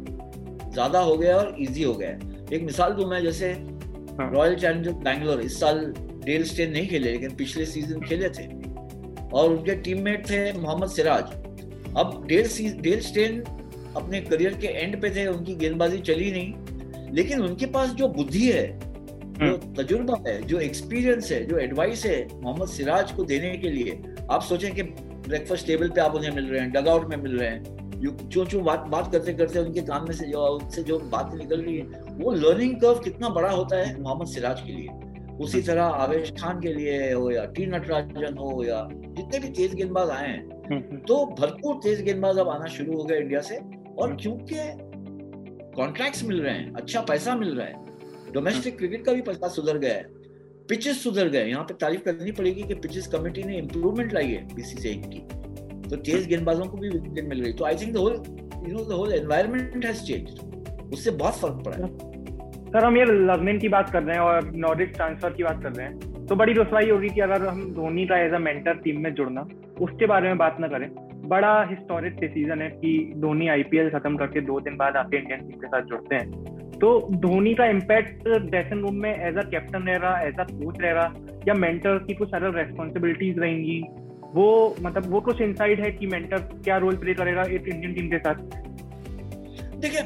ज़्यादा 0.74 1.00
हो 1.02 1.18
गया 1.18 1.36
और 1.38 1.56
इजी 1.60 1.84
हो 1.84 1.94
गया 1.94 2.10
है। 2.10 2.48
एक 2.54 2.64
मिसाल 2.64 2.94
दूँ 2.94 3.06
मैं 3.10 3.22
जैसे 3.24 3.54
रॉयल 3.60 4.56
चैलेंजर 4.56 4.92
बैंगलोर 5.04 5.42
इस 5.42 5.60
साल 5.60 5.86
डेल 6.26 6.44
स्टेन 6.46 6.72
नहीं 6.72 6.88
खेले 6.88 7.12
लेकिन 7.12 7.36
पिछले 7.36 7.66
सीज़न 7.66 8.02
खेले 8.02 8.30
थे। 8.30 8.48
और 9.30 9.50
उनके 9.50 9.76
टीममेट 9.82 10.30
थे 10.30 10.42
मोहम्मद 10.54 10.90
सिराज। 10.90 11.34
अब 11.98 12.24
डेल 12.28 12.48
डेल 12.82 13.00
स्टेन 13.02 13.42
अपने 13.42 14.22
करियर 14.22 14.54
के 14.58 14.68
एंड 14.68 15.02
पे 15.02 15.10
थे 15.16 15.28
उनकी 15.28 15.56
गेंदबाजी 15.56 15.98
चली 16.02 16.32
नहीं। 16.32 16.54
लेकिन 17.14 17.42
उनके 17.42 17.66
पास 17.66 17.90
जो 17.90 18.08
बुद्धि 18.08 18.52
है 18.52 18.68
जो 19.40 19.58
तजुर्बा 19.78 20.18
है 20.28 20.42
जो 20.42 20.60
एक्सपीरियंस 20.60 21.32
है 21.32 21.44
जो 21.46 21.58
एडवाइस 21.58 22.06
है 22.06 22.18
मोहम्मद 22.34 22.68
सिराज 22.68 23.12
को 23.12 23.24
देने 23.24 23.56
के 23.58 23.70
लिए 23.70 24.02
आप 24.32 24.42
सोचें 24.42 24.74
कि 24.76 24.84
ब्रेकफास्ट 24.84 25.68
टेबल 25.68 25.90
पे 25.90 26.02
आप 26.02 26.16
उन्हें 26.16 26.32
मिल 26.32 26.46
रहे 26.46 26.62
हैं 26.62 26.72
डग 26.72 26.88
आउट 26.88 27.10
में 27.10 27.18
मिल 27.18 27.38
रहे 27.38 27.50
हैं 27.50 27.82
जो 28.04 28.46
जो 28.46 28.60
बात 28.62 28.80
बात 28.88 29.12
करते 29.12 29.34
करते 29.34 29.60
उनके 29.60 29.82
कान 29.82 30.02
में 30.02 30.16
से 30.16 30.28
जो 30.28 30.46
उनसे 30.48 30.84
जो 30.84 30.98
बात 31.12 31.34
निकल 31.34 31.62
रही 31.62 31.78
है 31.78 32.02
वो 32.18 32.32
लर्निंग 32.32 32.76
कर्व 32.82 33.00
कितना 33.00 33.30
बड़ा 33.30 33.50
होता 33.50 33.78
है 33.78 34.02
मोहम्मद 34.02 34.28
सिराज 34.28 34.62
के 34.62 34.72
लिए। 34.72 34.88
उसी 35.36 35.58
हम्म। 35.58 35.68
तरह 35.68 35.84
आवेश 35.84 36.32
खान 36.32 36.60
के 36.60 36.74
लिए 36.74 37.12
हो 37.14 37.30
या 37.32 37.46
टी 37.46 37.66
नटराजन 37.66 38.38
हो 38.38 38.64
या 38.64 38.88
जितने 38.92 39.40
भी 39.40 39.50
तेज 39.50 39.74
गेंदबाज 39.76 40.10
आए 40.10 40.28
हैं 40.28 40.40
हम्म, 40.40 40.76
हम्म, 40.76 40.98
तो 40.98 41.26
भरपूर 41.40 41.76
तेज 41.76 42.02
गेंदबाज 42.02 42.38
अब 42.38 42.50
आना 42.50 42.66
शुरू 42.68 42.98
हो 42.98 43.04
गए 43.04 43.20
इंडिया 43.20 43.42
से 43.42 43.58
और 44.00 44.16
क्योंकि 44.16 44.56
कॉन्ट्रैक्ट्स 45.76 46.24
मिल 46.24 46.42
रहे 46.42 46.54
हैं 46.54 46.74
अच्छा 46.74 47.02
पैसा 47.02 47.36
मिल 47.36 47.56
रहा 47.56 47.68
है। 47.68 48.32
डोमेस्टिक 48.34 48.78
क्रिकेट 48.78 49.06
का 49.06 49.14
भी 49.14 49.22
पैसा 49.22 49.48
सुधर 49.48 49.78
गया 49.78 49.94
है। 49.94 50.04
पिचेस 50.70 51.04
सुधर 51.04 51.30
गए 51.30 51.46
यहाँ 51.46 51.64
पे 51.64 51.74
तारीफ़ 51.74 52.02
करनी 52.02 52.32
पड़ेगी 52.32 52.64
कि 52.64 52.76
पिचेस 52.76 53.08
कमेटी 53.08 53.44
ने 53.44 53.58
इम्प्रूवमेंट 53.58 54.14
लाई 54.14 54.28
है 54.28 54.44
बीसीसीआई 54.56 54.96
की। 55.06 55.20
तो 55.90 55.96
तेज 55.98 56.28
गेंदबाजों 56.28 56.66
को 56.66 56.78
भी 56.78 56.90
विकेट 56.90 57.26
मिल 57.26 57.40
गई। 57.40 57.54
तो 57.54 57.66
I 57.66 57.76
think 57.76 57.94
the 57.94 57.98
whole 57.98 58.14
you 58.68 58.74
know 58.74 58.84
the 58.86 58.92
whole 58.92 59.14
environment 59.14 59.86
has 59.86 60.04
changed 60.04 60.92
उससे 60.94 61.12
बहुत 61.12 61.34
फ़र्क 61.34 61.64
पड़ा 61.66 61.78
है। 61.78 61.88
सर 62.68 62.86
हम 62.86 62.98
ये 62.98 63.06
लवमेन 63.06 63.60
की 63.60 63.70
बात 63.70 63.90
कर 63.90 64.04
रहे 64.04 64.16
हैं 64.16 64.24
और 64.24 64.52
नॉर्डिक 64.58 64.92
ट्रांसफ़र 64.96 65.34
की 65.34 65.44
बात 65.44 65.62
कर 65.64 65.72
रहे 65.72 65.88
हैं। 65.88 66.26
तो 66.26 66.36
बड़ी 66.36 66.54
रसवाई 66.54 66.90
होगी 66.90 67.10
कि 67.10 67.22
अगर 67.22 67.46
हम 67.48 67.74
धोनी 67.74 68.06
का 68.08 68.18
एज 68.18 68.34
अ 68.34 68.40
मेंटर 68.40 68.74
टीम 68.76 69.02
में 69.02 69.14
जुड़ना 69.14 69.42
उसके 69.82 70.06
बारे 70.06 70.28
में 70.28 70.38
बात 70.38 70.58
ना 70.60 70.68
करें। 70.68 70.88
बड़ा 71.34 71.54
हिस्टोरिक 71.70 72.20
डिसीज़न 72.20 72.62
है 72.62 72.70
कि 72.70 72.92
धोनी 73.18 73.48
आईपीएल 73.48 73.90
खत्म 73.90 74.18
करके 74.18 74.42
दो 74.42 74.60
दिन 74.60 74.76
बाद 74.78 74.98
आके 74.98 75.18
इंडियन 75.18 75.40
टीम 75.40 75.60
के 75.60 75.68
साथ 75.68 75.82
जुड़ते 75.84 76.16
हैं। 76.16 76.28
तो 76.74 76.90
धोनी 77.18 77.54
का 77.54 77.66
इम्पैक्ट 77.70 78.28
ड्रेसिंग 78.46 78.82
रूम 78.82 78.96
में 78.96 79.12
एज 79.12 79.38
अ 79.38 79.44
कैप्टन 79.50 79.84
रह 79.88 79.98
रहा 79.98 80.22
एज 80.22 80.40
अ 80.40 80.44
कोच 80.54 80.80
रह 80.82 80.92
रहा 80.92 81.42
या 81.48 81.54
मेंटर 81.54 81.98
की 82.08 82.14
कुछ 82.14 82.34
अलग 82.34 82.58
रेस्पॉन्सिबिलिटीज 82.58 83.40
रहेंगी 83.40 83.80
वो 84.34 84.46
मतलब 84.82 85.12
वो 85.12 85.20
कुछ 85.22 85.42
इंसाइड 85.42 85.84
है 85.84 85.92
कि 85.92 86.08
मेंटर 86.08 86.38
क्या 86.64 86.78
रोल 86.78 86.96
प्ले 86.98 87.14
करेगा 87.14 87.42
एक 87.56 87.68
इंडियन 87.68 87.94
टीम 87.94 88.10
के 88.10 88.18
साथ? 88.18 88.36
देखिए 89.78 90.02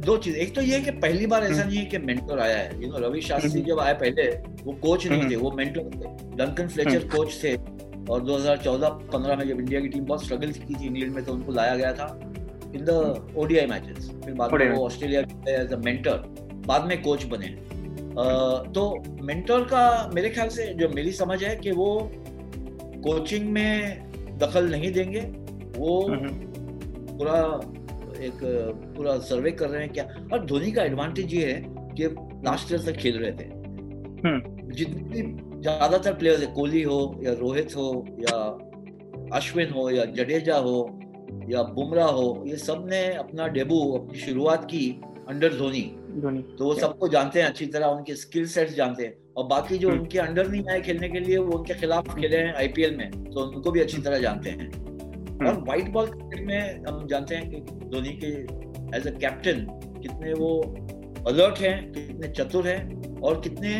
दो 0.00 0.16
चीज़। 0.16 0.36
एक 0.36 0.54
तो 0.54 0.62
ये 0.62 0.76
है 0.76 0.80
कि 0.80 0.90
पहली 1.00 1.26
बार 1.26 1.42
ऐसा 1.42 1.64
नहीं 1.64 1.78
है 1.78 1.84
कि 1.84 1.98
मेंटर 1.98 2.38
आया 2.38 2.56
है। 2.56 2.82
यू 2.82 2.88
नो 2.88 2.98
रवि 2.98 3.20
शास्त्री 3.20 3.50
हम्म। 3.50 3.70
जब 3.70 3.80
आए 3.80 3.94
पहले 3.94 4.28
वो 4.64 4.72
कोच 4.82 5.06
नहीं 5.06 5.20
हम्म। 5.20 5.30
थे 5.30 5.36
वो 5.36 5.50
मेंटर 5.50 5.80
थे। 5.94 6.10
डंकन 6.36 6.68
फ्लेचर 6.68 7.08
कोच 7.16 7.40
थे। 7.44 7.52
और 8.08 8.24
2014-15 8.24 9.38
में 9.38 9.46
जब 9.48 9.60
इंडिया 9.60 9.80
की 9.80 9.88
टीम 9.88 10.04
बहुत 10.04 10.24
स्ट्रगल 10.24 10.52
की 10.52 10.74
थी 10.74 10.86
इंग्लैंड 10.86 11.14
में 11.14 11.24
तो 11.24 11.32
उनको 11.32 11.52
लाया 11.52 11.76
गया 11.76 11.92
था 11.92 12.06
इन 12.74 12.84
द 12.84 13.34
ओडीआई 13.36 13.66
मैचेस 13.66 14.10
फिर 14.24 14.34
बाद 14.34 14.52
में 14.52 14.70
वो 14.70 14.84
ऑस्ट्रेलिया 14.86 15.20
एज 15.48 15.72
अ 15.72 15.76
मेंटर 15.84 16.22
बाद 16.66 16.86
में 16.86 17.02
कोच 17.02 17.24
बने। 17.24 17.48
तो 18.74 18.82
मेंटर 19.24 19.64
का 19.64 20.10
मेरे 20.14 20.28
ख्याल 20.30 20.48
से 20.48 20.66
जो 20.74 20.88
मेरी 20.88 21.12
समझ 21.12 21.42
है 21.44 21.54
कि 21.56 21.70
वो 21.70 21.90
कोचिंग 23.04 23.48
में 23.50 24.38
दखल 24.38 24.70
नहीं 24.70 24.92
देंगे 24.92 25.20
वो 25.76 26.00
पूरा 26.10 27.38
एक 28.24 28.40
पूरा 28.96 29.18
सर्वे 29.28 29.50
कर 29.52 29.68
रहे 29.68 29.82
हैं 29.82 29.92
क्या। 29.92 30.04
और 30.32 30.44
धोनी 30.46 30.72
का 30.72 30.82
एडवांटेज 30.82 31.34
ये 31.34 31.52
है 31.52 31.62
कि 31.96 32.04
लास्ट 32.44 32.72
ईयर 32.72 32.80
तक 32.82 32.96
खेल 32.96 33.18
रहे 33.18 33.32
थे। 33.32 33.44
हम्म। 34.24 34.72
जितने 34.72 35.22
ज़्यादातर 35.60 36.14
प्लेयर्स 36.14 36.40
है 36.40 36.46
कोहली 36.54 36.82
हो 36.82 36.98
या 37.22 37.32
रोहित 37.40 37.76
हो 37.76 37.88
या 38.20 38.36
अश्विन 39.36 39.70
हो 39.70 39.88
या 39.90 40.04
जडेजा 40.16 40.56
हो 40.58 40.76
या 41.48 41.62
बुमराह 41.74 42.10
हो 42.10 42.44
ये 42.46 42.56
सबने 42.58 43.06
अपना 43.14 43.46
डेबू 43.48 43.80
अपनी 43.94 44.18
शुरुआत 44.20 44.64
की 44.64 44.86
अंडर 45.28 45.54
धोनी। 45.54 45.82
तो 46.58 46.64
वो 46.64 46.74
सबको 46.74 47.08
जानते 47.08 47.40
हैं 47.40 47.48
अच्छी 47.48 47.66
तरह 47.66 47.86
उनके 47.88 48.14
स्किल 48.16 48.46
सेट्स 48.46 48.74
जानते 48.76 49.04
हैं। 49.04 49.14
और 49.36 49.44
बाकी 49.46 49.78
जो 49.78 49.88
हम्म। 49.88 50.00
उनके 50.00 50.18
अंडर 50.18 50.48
नहीं 50.48 50.64
आए 50.70 50.80
खेलने 50.80 51.08
के 51.08 51.20
लिए 51.20 51.36
वो 51.38 51.58
उनके 51.58 51.74
खिलाफ 51.74 52.14
खेले 52.14 52.36
हैं 52.36 52.54
आईपीएल 52.54 52.96
में 52.96 53.10
तो 53.24 53.40
उनको 53.40 53.70
भी 53.70 53.80
अच्छी 53.80 54.02
तरह 54.02 54.18
जानते 54.18 54.50
हैं। 54.50 54.68
और 55.40 55.60
व्हाइट 55.60 55.88
बॉल 55.92 56.06
क्रिकेट 56.06 56.46
में 56.46 56.84
हम 56.88 57.06
जानते 57.08 57.34
हैं 57.34 57.50
कि 57.50 57.60
धोनी 57.86 58.18
के 58.24 58.32
एज 58.96 59.06
अ 59.06 59.10
कैप्टन 59.18 59.66
कितने 60.02 60.32
वो 60.32 60.50
अलर्ट 61.28 61.58
हैं 61.58 61.92
कितने 61.92 62.28
चतुर 62.28 62.68
हैं 62.68 63.20
और 63.20 63.40
कितने 63.40 63.72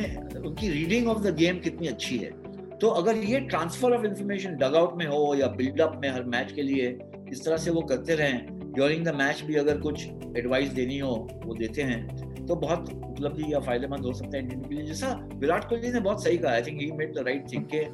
उनकी 0.46 0.68
रीडिंग 0.68 1.08
ऑफ़ 1.08 1.18
द 1.18 1.34
गेम 1.36 1.58
कितनी 1.58 1.88
अच्छी 1.88 2.16
है। 2.18 2.30
तो 2.78 2.88
अगर 2.88 3.16
ये 3.16 3.40
ट्रांसफ़र 3.40 3.92
ऑफ़ 3.92 4.06
इंफॉर्मेशन 4.06 4.56
डगआउट 4.56 4.96
में 4.96 5.06
हो 5.06 5.34
या 5.34 5.46
बिल्डअप 5.46 6.00
में 6.02 6.08
हर 6.10 6.24
मैच 6.24 6.52
के 6.52 6.62
लिए 6.62 6.98
इस 7.32 7.44
तरह 7.44 7.56
से 7.56 7.70
वो 7.70 7.80
करते 7.80 8.14
रहें। 8.14 8.46
ड्यूरिंग 8.72 9.04
द 9.04 9.14
मैच 9.14 9.42
भी 9.42 9.54
अगर 9.54 9.78
कुछ 9.80 10.06
एडवाइस 10.36 10.68
देनी 10.68 10.98
हो 10.98 11.28
वो 11.44 11.54
देते 11.54 11.82
हैं। 11.82 12.46
तो 12.46 12.54
बहुत 12.56 12.90
उपलब्धि 12.94 13.52
या 13.52 13.60
फ़ायदेमंद 13.60 14.04
हो 14.04 14.12
सकता 14.12 14.36
है 14.36 14.42
इंडियन 14.42 14.62
के 14.62 14.74
लिए। 14.74 14.84
जैसा 14.84 15.28
विराट 15.34 15.68
कोहली 15.68 15.92
ने 15.92 16.00
बहुत 16.00 16.24
सही 16.24 16.38
कहा 16.38 16.52
I 16.52 16.62
think 16.62 16.80
he 16.80 16.90
made 16.92 17.14
the 17.14 17.18
right 17.18 17.52
thing 17.52 17.64
के 17.64 17.84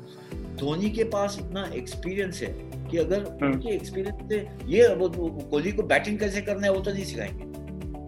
धोनी 0.56 0.90
के 0.90 1.04
पास 1.04 1.36
इतना 1.40 1.70
एक्सपीरियंस 1.74 2.42
है 2.42 2.48
कि 2.90 2.98
अगर 2.98 3.22
हम्म। 3.22 3.52
उनके 3.52 3.74
एक्सपीरियंस 3.74 4.28
से 4.28 4.46
ये 4.66 4.94
वो 4.94 5.08
कोहली 5.50 5.72
को 5.72 5.82
बैटिंग 5.82 6.18
कैसे 6.18 6.40
करना 6.40 6.66
है 6.66 6.72
वो 6.72 6.80
तो 6.80 6.92
नहीं 6.92 7.04
सिखाएँगे। 7.04 7.55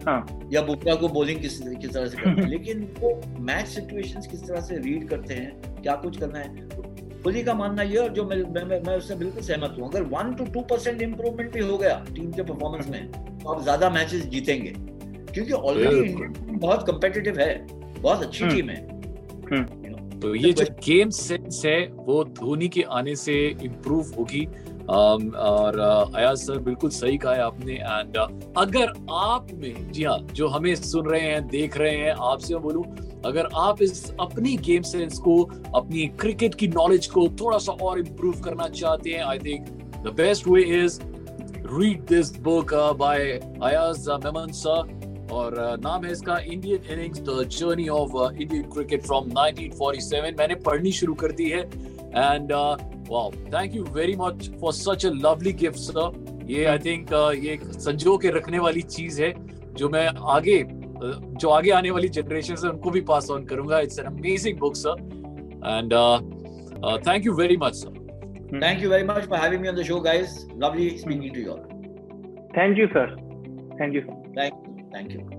हाँ। 0.05 0.49
या 0.53 0.61
बुमराह 0.61 0.95
को 0.95 1.07
बॉलिंग 1.09 1.39
किस 1.41 1.59
किस 1.61 1.93
तरह 1.93 2.07
से 2.07 2.17
करना 2.17 2.41
है। 2.41 2.49
लेकिन 2.49 2.83
वो 2.99 3.21
मैच 3.39 3.67
सिचुएशंस 3.67 4.27
किस 4.27 4.47
तरह 4.47 4.61
से 4.61 4.77
रीड 4.77 5.07
करते 5.09 5.33
हैं 5.33 5.81
क्या 5.81 5.95
कुछ 5.95 6.19
करना 6.19 6.39
है 6.39 6.67
कोहली 7.23 7.43
का 7.43 7.53
मानना 7.53 7.83
ये 7.83 7.97
और 7.97 8.09
जो 8.09 8.23
मैं 8.25 8.37
मैं, 8.37 8.63
मैं, 8.63 8.81
मैं 8.81 8.97
उससे 8.97 9.15
बिल्कुल 9.15 9.43
सहमत 9.43 9.75
हूँ। 9.79 9.89
अगर 9.89 10.03
one 10.03 10.33
to 10.33 10.45
two 10.45 10.61
percent 10.61 11.01
improvement 11.01 11.53
भी 11.53 11.59
हो 11.59 11.77
गया 11.77 12.05
टीम 12.15 12.31
के 12.31 12.43
परफॉर्मेंस 12.43 12.87
में 12.89 13.11
तो 13.11 13.49
आप 13.49 13.63
ज़्यादा 13.63 13.89
मैचेस 13.89 14.25
जीतेंगे। 14.25 14.73
क्योंकि 15.33 15.51
ऑलरेडी 15.51 15.95
इंडियन 15.97 16.31
टीम 16.33 16.59
बहुत 16.59 16.85
कम्पिटिटिव 16.87 17.39
है 17.39 17.53
बहुत 18.01 18.23
अच्छी 18.23 18.43
हम्म। 18.43 18.55
टीम 18.55 18.69
है। 18.69 20.19
तो 20.19 20.33
ये 20.35 20.51
जो 20.53 20.65
गेम 20.85 21.09
सेंस 21.09 21.61
है 21.65 21.77
वो 21.87 22.23
धोनी 22.39 22.67
के 22.67 22.81
आने 22.91 23.15
से 23.15 23.35
इम्प्रूव 23.63 24.13
होगी। 24.17 24.47
और 24.89 25.75
uh, 25.77 26.15
अयाज 26.15 26.37
सर 26.37 26.57
बिल्कुल 26.59 26.89
सही 26.89 27.17
कहा 27.17 27.33
है 27.33 27.41
आपने 27.41 27.73
एंड 27.73 28.17
अगर 28.57 28.93
आप 29.13 29.47
में 29.53 29.91
जी 29.91 30.03
हाँ 30.03 30.17
जो 30.31 30.47
हमें 30.47 30.73
सुन 30.75 31.09
रहे 31.09 31.21
हैं 31.21 31.47
देख 31.47 31.77
रहे 31.77 31.95
हैं 31.95 32.13
आपसे 32.23 32.53
मैं 32.53 32.63
बोलूँ 32.63 32.83
अगर 33.25 33.49
आप 33.57 33.81
इस 33.81 34.03
अपनी 34.19 34.55
गेम 34.65 34.83
सेंस 34.83 35.17
को 35.19 35.41
अपनी 35.75 36.07
क्रिकेट 36.19 36.55
की 36.55 36.67
नॉलेज 36.69 37.07
को 37.07 37.27
थोड़ा 37.41 37.57
सा 37.57 37.71
और 37.81 37.99
इम्प्रूव 37.99 38.41
करना 38.41 38.67
चाहते 38.71 39.09
हैं 39.09 39.23
I 39.23 39.39
think 39.39 39.67
the 40.03 40.13
best 40.17 40.47
way 40.47 40.63
is 40.79 40.99
read 41.69 42.05
this 42.09 42.35
book 42.41 42.73
by 42.99 43.31
Ayaz 43.63 44.09
Memon 44.25 44.51
sir 44.55 44.97
और 45.31 45.55
uh, 45.55 45.83
नाम 45.83 46.05
है 46.05 46.11
इसका 46.11 46.37
Indian 46.43 46.91
innings 46.91 47.19
the 47.21 47.43
journey 47.49 47.87
of 47.93 48.15
Indian 48.31 48.63
cricket 48.69 49.05
from 49.05 49.29
1947 49.31 50.37
मैंने 50.39 50.55
पढ़नी 50.63 50.91
शुरू 50.93 51.13
कर 51.15 51.31
दी 51.31 51.49
है 51.49 51.61
and 52.09 52.51
wow 53.09 53.31
thank 53.53 53.75
you 53.75 53.83
very 53.93 54.15
much 54.19 54.49
for 54.61 54.73
such 54.73 55.05
a 55.05 55.11
lovely 55.25 55.53
gift 55.61 55.77
sir 55.79 56.45
ये 56.49 56.65
आई 56.65 56.79
थिंक 56.85 57.13
ये 57.43 57.53
एक 57.53 57.63
संजो 57.87 58.17
के 58.17 58.29
रखने 58.37 58.59
वाली 58.59 58.81
चीज़ 58.95 59.21
है 59.21 59.33
जो 59.73 59.89
मैं 59.89 60.07
आगे 60.37 60.57
uh, 60.59 61.15
जो 61.41 61.49
आगे 61.49 61.71
आने 61.71 61.91
वाली 61.91 62.09
जनरेशन 62.19 62.55
है 62.63 62.71
उनको 62.71 62.91
भी 62.91 63.01
पास 63.13 63.29
ऑन 63.31 63.45
करूँगा 63.45 63.79
it's 63.79 63.99
an 63.99 64.05
amazing 64.05 64.59
book 64.59 64.75
sir 64.75 65.07
and 65.67 65.93
thank 67.07 67.25
you 67.25 67.33
very 67.35 67.57
much 67.57 67.75
sir 67.75 67.97
Thank 68.51 68.81
you 68.81 68.89
very 68.89 69.03
much 69.03 69.25
for 69.25 69.37
having 69.37 69.61
me 69.61 69.67
on 69.67 69.75
the 69.75 69.83
show, 69.83 69.99
guys. 69.99 70.47
Lovely 70.55 70.97
speaking 70.97 71.33
to 71.33 71.41
you 71.41 71.51
all. 71.51 71.65
Thank 72.57 72.79
you 72.79 72.87
sir 72.87 73.15
thank 73.81 73.95
you 73.95 74.01
sir 74.01 74.19
Thank 74.35 74.53
you. 74.53 74.89
Thank 74.91 75.13
you. 75.13 75.38